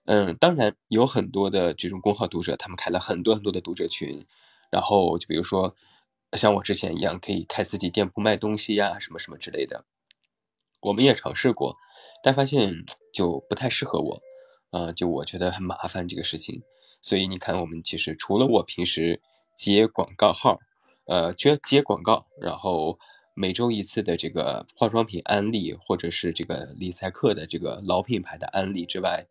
[0.06, 0.38] 嗯。
[0.38, 4.26] 当然有很多的这种公号读者，他们开了很多很多的读者群，
[4.72, 5.76] 然后就比如说
[6.34, 9.86] 像我之前一样，可以开自己店铺卖东西呀，什么什么之类的。
[10.82, 11.76] 我们也尝试过，
[12.24, 14.22] 但发现就不太适合我，
[14.72, 16.64] 啊，就我觉得很麻烦这个事情。
[17.02, 19.22] 所以你看，我们其实除了我平时
[19.54, 20.60] 接广告号。
[21.08, 22.98] 呃，接接广告，然后
[23.36, 29.28] 每周一次的这个化妆品安利，或者是这个理财课的这个老品牌的安利之外，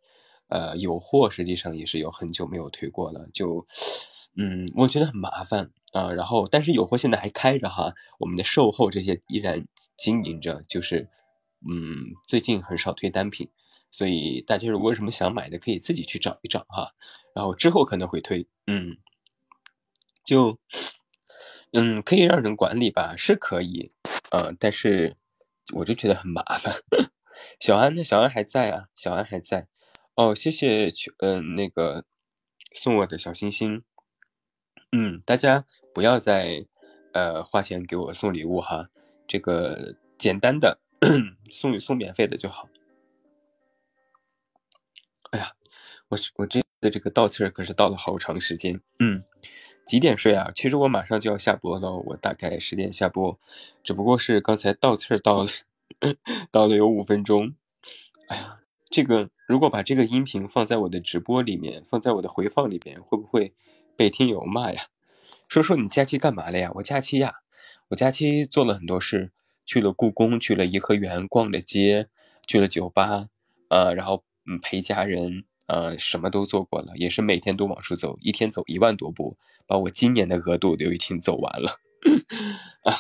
[0.47, 3.67] 呃，有货实际上也是有很久没有推过了，就，
[4.37, 6.13] 嗯，我觉得很麻烦啊。
[6.13, 9.67] 然后，但是有货现在还开着哈，我们的售后这些依然
[9.97, 11.09] 经营着，就是，
[11.69, 13.49] 嗯，最近很少推单品，
[13.97, 16.95] 所以大家如果有什么想买的，可以自己去找一找哈。
[17.33, 18.97] 然后之后可能会推，嗯，
[20.25, 20.59] 就。
[21.77, 23.93] 嗯，可以让人管理吧，是可以，
[24.31, 25.17] 呃，但是
[25.75, 26.73] 我就觉得很麻烦。
[27.59, 28.05] 小安呢？
[28.05, 28.89] 小安还在啊？
[28.95, 29.67] 小安还在。
[30.15, 30.89] 哦，谢谢，
[31.19, 32.05] 嗯，那个
[32.73, 33.83] 送我的小心心。
[34.93, 36.67] 嗯，大家不要再
[37.13, 38.89] 呃花钱给我送礼物哈，
[39.27, 40.79] 这个简单的
[41.51, 42.69] 送送免费的就好。
[45.31, 45.53] 哎呀，
[46.09, 48.81] 我我这的这个倒刺儿可是倒了好长时间。
[48.99, 49.25] 嗯。
[49.87, 50.51] 几点睡啊？
[50.55, 53.39] 其实我马上就要下播了，我大概十点下播，
[53.83, 55.51] 只不过是刚才倒刺儿倒了，
[56.51, 57.55] 倒了有五分钟。
[58.29, 63.53] 哎呀，这个如果把这个音频放在我的直播里面，放在我的回放里边，会不会
[63.95, 64.87] 被听友骂呀？
[65.49, 66.71] 说说你假期干嘛了呀？
[66.77, 67.35] 我假期呀，
[67.89, 69.33] 我假期做了很多事，
[69.67, 72.09] 去了故宫，去了颐和园，逛了街，
[72.47, 73.29] 去了酒吧，
[73.69, 75.45] 呃，然后嗯陪家人。
[75.67, 81.81] 呃，什么都做过了，也是每天都往出走，一天走一万多步，把我今年的额度都已经走完了。
[82.85, 82.93] 啊，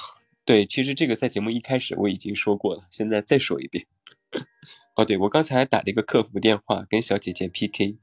[0.46, 3.86] 对，其实这个在节目一开始我已经说过了，现在再说一遍。
[4.96, 7.98] 哦，对，我刚才还打了一个客服电话跟小姐姐 PK，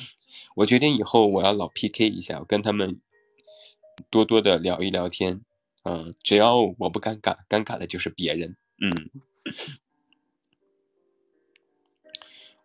[0.56, 2.98] 我决定以后我要老 PK 一下，我跟他们
[4.08, 5.42] 多多的聊一聊天。
[5.84, 8.56] 嗯，只要我不尴尬，尴尬的就是别人。
[8.80, 9.10] 嗯。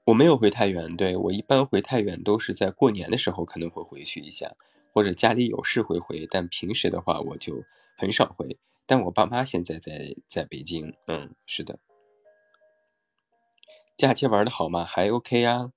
[0.06, 4.56] 我没有回太原，对我一般回太原都是在过年的时候可能会回去一下，
[4.92, 7.64] 或者家里有事会回，但平时的话我就
[7.98, 8.58] 很少回。
[8.88, 11.80] 但我爸妈现在在在北京，嗯，是的。
[13.96, 14.84] 假期玩的好吗？
[14.84, 15.72] 还 OK 呀。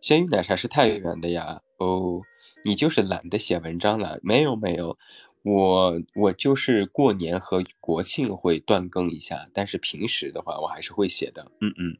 [0.00, 1.62] 鲜芋奶茶是太原的呀。
[1.78, 2.22] 哦，
[2.64, 4.20] 你就是懒得写文章了？
[4.22, 4.96] 没有没有，
[5.42, 11.50] 我我就是过年和国庆会断更一下，但是平时的话我还是会写的。
[11.60, 11.98] 嗯嗯。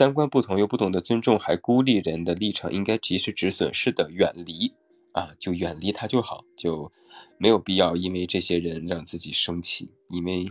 [0.00, 3.74] 三观不同又不懂得尊重，还孤立人的立场，应该及时止损。
[3.74, 4.72] 是的，远离
[5.12, 6.90] 啊，就远离他就好，就
[7.36, 10.50] 没有必要因为这些人让自己生气，因为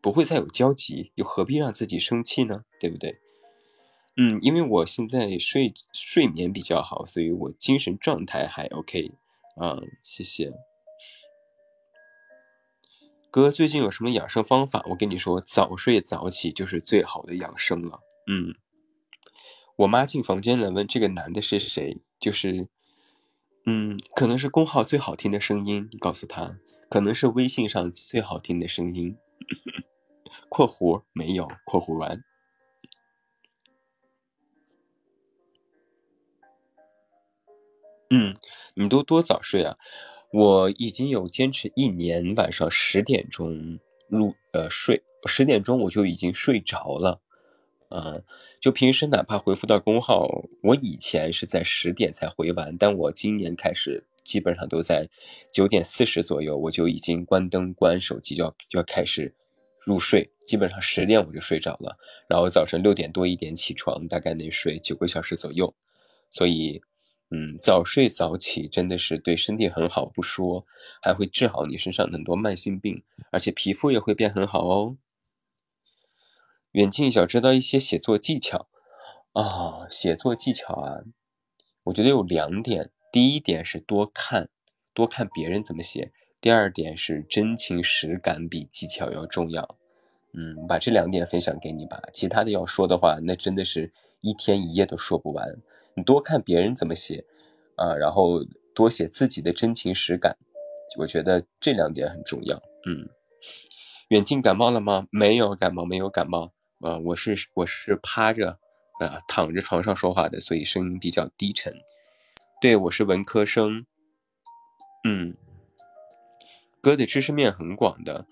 [0.00, 2.64] 不会再有交集，又何必让自己生气呢？
[2.80, 3.18] 对不对？
[4.16, 9.12] 嗯，因为我现在睡睡眠比较好，所以我精神状态还 OK。
[9.56, 10.50] 啊，谢谢
[13.30, 14.82] 哥，最近有什么养生方法？
[14.88, 18.00] 我跟你说，早睡早起就是最好的养生了。
[18.26, 18.54] 嗯。
[19.76, 21.98] 我妈进房间了，问这个男的是谁？
[22.18, 22.68] 就是，
[23.66, 25.86] 嗯，可能是公号最好听的声音。
[25.92, 26.58] 你告诉他，
[26.88, 29.18] 可能是微信上最好听的声音。
[30.48, 32.24] 括弧没有，括弧完。
[38.08, 38.34] 嗯，
[38.76, 39.76] 你都多早睡啊？
[40.32, 47.20] 我已经有坚持一年，晚上十点钟入呃睡，十点钟我就已经睡着了。
[47.88, 48.22] 嗯，
[48.60, 50.26] 就平时哪怕回复到公号，
[50.62, 55.08] 我以前是在十点才回完，但我今年开始基本上都在
[55.52, 59.34] 九点四十左右，我就已经关灯关手机，要就要开始
[59.84, 61.96] 入睡，基本上十点我就睡着了，
[62.28, 65.72] 然后早晨六点多一点起床，大概能睡九个小时左右，
[66.28, 66.82] 所以，
[67.30, 70.66] 嗯，早睡早起真的是对身体很好，不说
[71.00, 74.96] 还会治好你身上很多慢性病，而且皮肤也会变很好哦。
[76.76, 78.68] 远近想知道一些写作技巧
[79.32, 81.04] 啊，写作技巧啊，
[81.84, 82.90] 我觉得有两点。
[83.10, 84.50] 第一点是多看，
[84.92, 86.12] 多看别人怎么写。
[86.38, 89.78] 第二点是真情实感比技巧要重要。
[90.34, 92.02] 嗯，把这两点分享给你吧。
[92.12, 95.56] 其他的要说的话，那真的是一天一夜都说不完。
[95.94, 97.24] 你多看别人怎么写，
[97.76, 100.36] 啊，然后多写自己的真情实感。
[100.98, 102.58] 我觉得这两点很重要。
[102.84, 103.08] 嗯，
[104.08, 105.06] 远近感冒了吗？
[105.10, 106.52] 没有感冒，没有感冒。
[106.86, 108.60] 啊，我是我是趴着，
[109.00, 111.74] 啊，躺着床上说话的，所以声音比较低沉。
[112.60, 113.84] 对，我是文科生。
[115.02, 115.36] 嗯，
[116.80, 118.26] 哥的知识面很广的。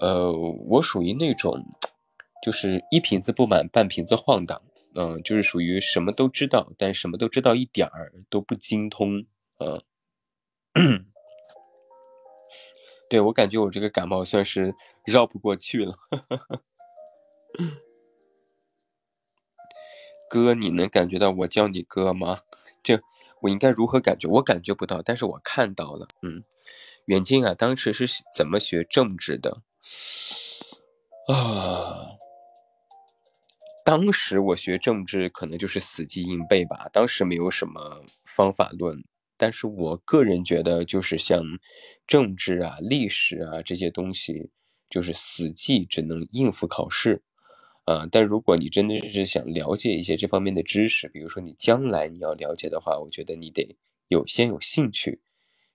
[0.00, 1.64] 呃，我属于那种，
[2.40, 4.62] 就是一瓶子不满半瓶子晃荡，
[4.94, 9.26] 嗯，就是属于什么都知道，但什么都知道一点儿都不精通，
[9.58, 9.82] 嗯，
[13.10, 14.72] 对我感觉我这个感冒算是
[15.04, 15.94] 绕不过去了，
[20.28, 22.40] 哥，你能感觉到我叫你哥吗？
[22.82, 23.00] 这
[23.42, 24.28] 我应该如何感觉？
[24.28, 26.44] 我感觉不到，但是我看到了，嗯，
[27.06, 29.62] 远近啊，当时是怎么学政治的？
[31.28, 32.16] 啊，
[33.84, 39.04] 当时我学政治可能就是死记硬背吧，当时没有什么方法论，
[39.36, 41.42] 但是我个人觉得就是像
[42.06, 44.50] 政治啊、历史啊这些东西，
[44.90, 47.22] 就是死记只能应付考试，
[47.88, 53.76] 啊，但如果你真的是想了解一些这方面的知识，比如说你将来你要了解的话，我觉得你得
[54.08, 55.22] 有先有兴趣，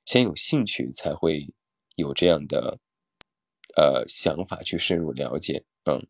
[0.05, 1.53] 先有兴趣才会
[1.95, 2.79] 有这样的。
[3.75, 6.05] 呃，想法去深入了解，嗯，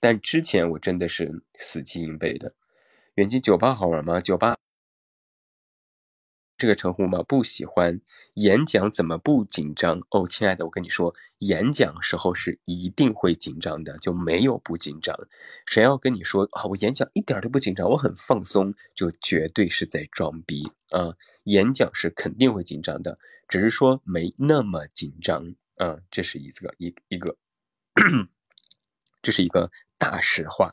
[0.00, 2.54] 但之前我真的是死记硬背的。
[3.16, 4.18] 远近酒吧好玩吗？
[4.22, 4.63] 酒吧。
[6.64, 7.22] 这个称呼吗？
[7.22, 8.00] 不喜欢。
[8.36, 10.00] 演讲怎么不紧张？
[10.08, 15.14] 哦，亲爱的，我跟你说，演讲时候是一定会紧张的，就没有不紧张。
[15.66, 21.12] 谁要跟你说啊，我演讲一点都不紧张，我很放松，就绝对是在装逼啊！
[21.42, 25.98] 演讲是肯定会紧张的，只是说没那么紧张啊。
[26.10, 27.36] 这是一个一一个，
[29.20, 30.72] 这是一个大实话。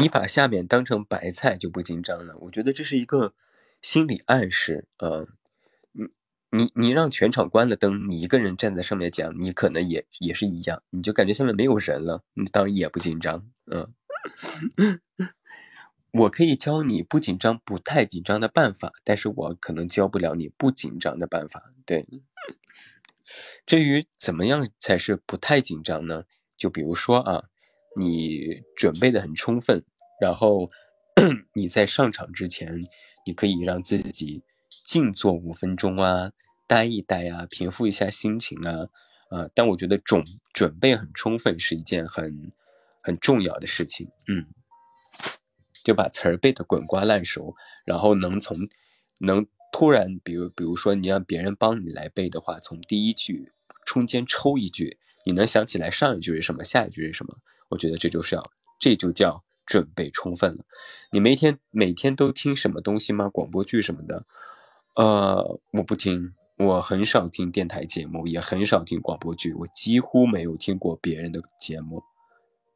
[0.00, 3.34] 你把下面当成白菜就不紧张了，我觉得这是一个
[3.82, 5.26] 心理暗示啊。
[5.92, 6.08] 你
[6.50, 13.46] 你你让全场关了灯，你一个人站在上面讲，你可能也也是一样，你就感觉下面没有人了，你当然也不紧张。
[13.70, 13.92] 嗯，
[16.12, 21.72] 我可以教你不紧张、不太紧张的办法，但是我可能教不了你不紧张的办法。
[21.84, 22.06] 对，
[23.66, 26.24] 至于怎么样才是不太紧张呢？
[26.56, 27.44] 就比如说啊。
[27.96, 29.84] 你准备的很充分，
[30.20, 30.68] 然后
[31.54, 32.80] 你在上场之前，
[33.26, 34.42] 你可以让自己
[34.84, 36.32] 静坐五分钟啊，
[36.66, 38.88] 待一待啊，平复一下心情啊，
[39.30, 39.48] 啊！
[39.54, 42.52] 但我觉得准准备很充分是一件很
[43.02, 44.46] 很重要的事情，嗯，
[45.82, 47.54] 就把词儿背得滚瓜烂熟，
[47.84, 48.56] 然后能从
[49.20, 53.52] 能突然，比如比如说你让别人帮你来背的话，从第一句
[53.84, 57.38] 中间抽一句，你能想起来上一句是什么，下一句是什么？
[57.70, 58.42] 我觉得这就是要，
[58.78, 60.64] 这就叫准备充分了。
[61.12, 63.28] 你每天每天都听什么东西吗？
[63.28, 64.24] 广播剧什么的？
[64.96, 72.02] 呃，我不听，我很少听电台节目，也很少听广播剧，我几乎没有听过别人的节目，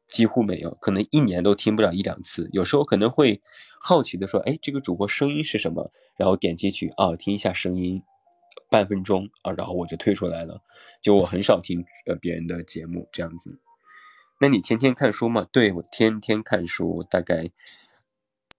[0.07, 2.49] 几乎没有，可能一年都听不了一两次。
[2.53, 3.41] 有时候可能会
[3.81, 8.01] 好奇的说：“哎，这个主播声音是什么？”然后点击去啊，听一下声音，
[8.69, 10.61] 半分钟啊，然后我就退出来了。
[11.01, 13.59] 就我很少听呃别人的节目这样子。
[14.39, 15.47] 那你天天看书吗？
[15.49, 17.49] 对我天天看书，大概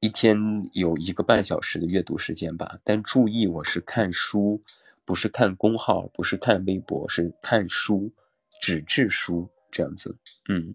[0.01, 0.39] 一天
[0.73, 2.79] 有一个半小时的阅读时间吧。
[2.83, 4.63] 但注意，我是看书，
[5.05, 8.11] 不是看公号，不是看微博，是看书，
[8.59, 10.17] 纸质书这样子。
[10.49, 10.75] 嗯，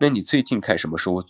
[0.00, 1.24] 那你最近看什么书？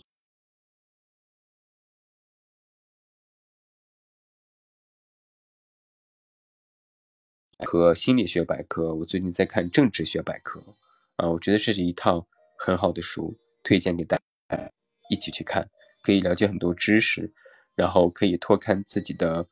[7.59, 10.75] 和心理学百科，我最近在看政治学百科
[11.17, 12.27] 啊，我觉得这是一套。
[12.63, 14.19] 很好的书，推荐给大
[14.49, 14.71] 家
[15.09, 15.67] 一起去看，
[16.03, 17.33] 可以了解很多知识，
[17.73, 19.47] 然后可以拓宽自己的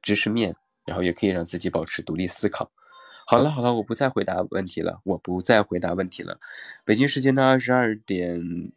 [0.00, 0.56] 知识面，
[0.86, 2.72] 然后也可以让自己保持独立思考。
[3.26, 6.40] 好了好了，我不再回答问题了，我不再回答问题了。
[6.82, 8.72] 北京时间的二十二点，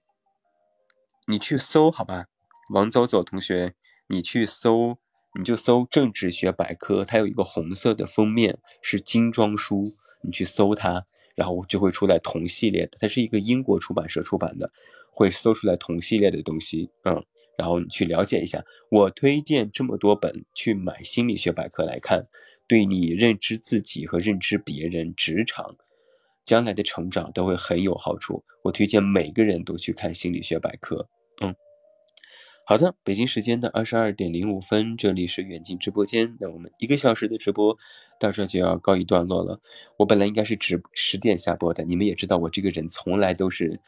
[1.28, 2.26] 你去搜好吧，
[2.72, 3.76] 王走走同学，
[4.08, 4.98] 你去搜，
[5.40, 9.86] 你就搜政治学百科，它有一个红色的封面，是精装书，
[10.22, 11.06] 你去搜它。
[11.38, 14.72] 然后就会出来同系列的，它是一个英国出版社出版的，
[15.12, 17.24] 会搜出来同系列的东西，嗯，
[17.56, 18.66] 然后你去了解一下。
[18.90, 22.24] 我推荐这么多本去买心理学百科来看，
[22.68, 25.76] 对你认知自己和认知别人、职场
[26.44, 28.44] 将来的成长都会很有好处。
[28.64, 31.08] 我推荐每个人都去看心理学百科，
[31.40, 31.56] 嗯。
[32.66, 36.36] 好的，北京时间的二十二点零五分，这里是远近直播间。
[36.42, 37.78] 那我们一个小时的直播
[38.20, 39.60] 到这就要告一段落了。
[39.98, 43.80] 我本来应该是直十点下播的，你们也知道我这个人从来都是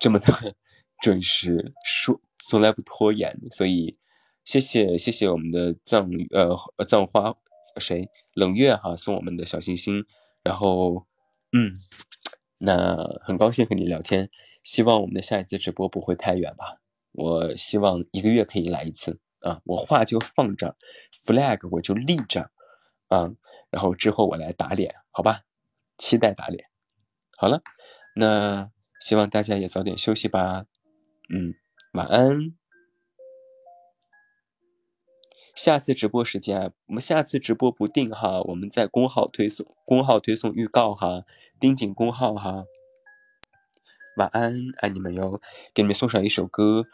[0.00, 0.56] 这么的
[1.00, 3.38] 准时，说从来不拖延。
[3.50, 3.96] 所以
[4.44, 7.34] 谢谢谢谢我们的藏呃藏花
[7.78, 10.04] 谁冷月哈送我们的小心心，
[10.42, 11.06] 然后
[11.52, 11.76] 嗯，
[12.58, 14.30] 那很高兴和你聊天，
[14.62, 16.80] 希望我们的下一次直播不会太远吧。
[17.12, 19.60] 我希望一个月可以来一次啊！
[19.64, 20.76] 我话就放这
[21.24, 22.50] ，flag 我就立着
[23.08, 23.30] 啊，
[23.70, 25.42] 然后之后我来打脸，好吧？
[25.98, 26.66] 期待打脸。
[27.36, 27.62] 好了，
[28.16, 28.70] 那
[29.00, 30.66] 希望大家也早点休息吧。
[31.28, 31.54] 嗯，
[31.92, 32.54] 晚安。
[35.54, 41.22] 下次直播时间，我们下次直播不定哈，我们在公号推送，公号推送预告哈，
[41.60, 42.64] 盯紧公号哈。
[44.16, 45.40] 晚安，爱你们哟！
[45.72, 46.86] 给你们送上一首歌，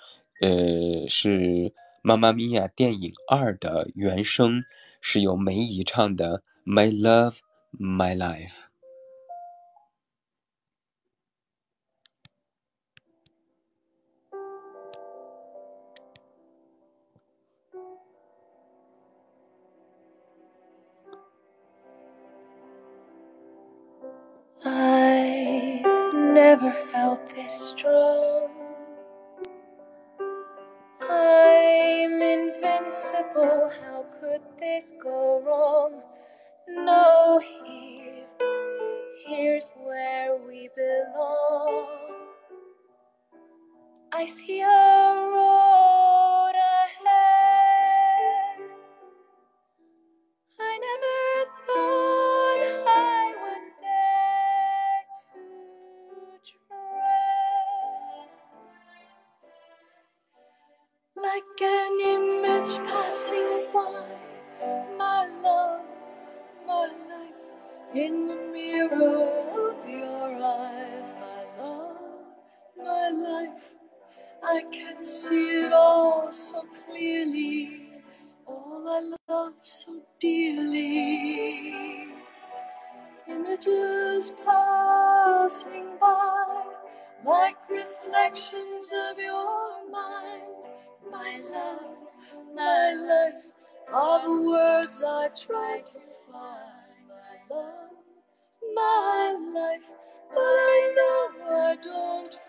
[0.42, 1.38] 呃，是
[2.02, 4.62] 《妈妈咪呀》电影二的原声，
[5.00, 7.38] 是由梅姨唱的《My Love
[7.78, 8.48] My Life》。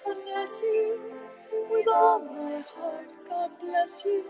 [0.06, 1.02] Possess you.
[1.70, 4.24] With all my heart, God bless you.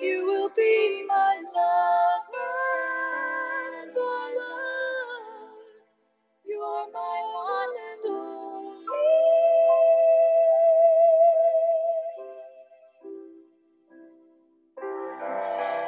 [0.00, 2.22] You will be my love
[3.82, 5.50] and my love.
[6.46, 8.86] You are my one and only.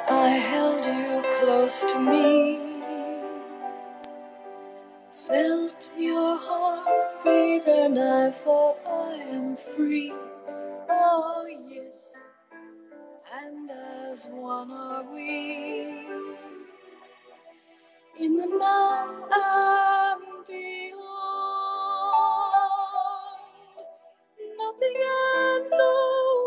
[0.09, 2.59] I held you close to me,
[5.27, 7.50] felt your heartbeat,
[7.91, 10.13] and I thought I am free.
[10.89, 12.23] Oh, yes,
[13.35, 16.07] and as one are we
[18.17, 21.01] in the now and beyond.
[24.57, 25.95] Nothing and no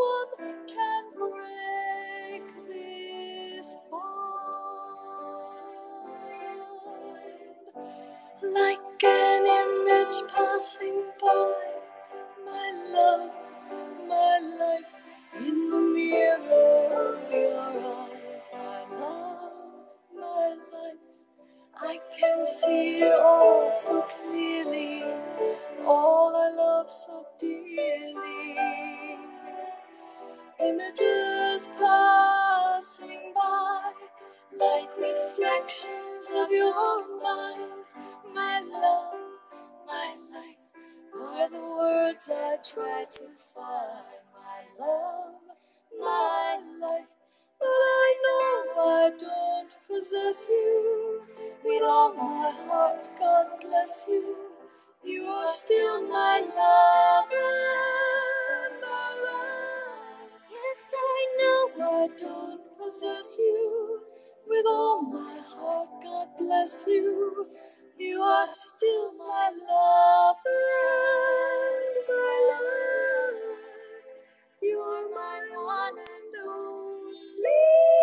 [0.09, 0.33] one
[0.67, 4.01] can break this bond.
[8.43, 11.55] Like an image passing by,
[12.45, 13.33] my love,
[14.09, 14.95] my life
[15.39, 19.53] in the mirror of your eyes, my love,
[20.15, 21.01] my life.
[21.77, 25.05] I can see it all so clearly,
[25.87, 28.57] all I love so dearly.
[30.61, 33.93] Images passing by,
[34.59, 37.73] like reflections of your mind,
[38.35, 39.21] my love,
[39.87, 40.64] my life,
[41.23, 43.25] are the words I try to
[43.55, 44.07] find.
[44.35, 45.35] My love,
[46.01, 47.15] my life,
[47.61, 51.23] but I know I don't possess you.
[51.65, 54.37] With all my heart, God bless you.
[55.05, 57.31] You are still my love
[58.81, 59.25] my.
[60.51, 64.01] Yes, I know I don't possess you.
[64.49, 67.47] With all my heart, God bless you.
[67.99, 73.59] You are still my love and my love.
[74.63, 77.94] You are my one and only.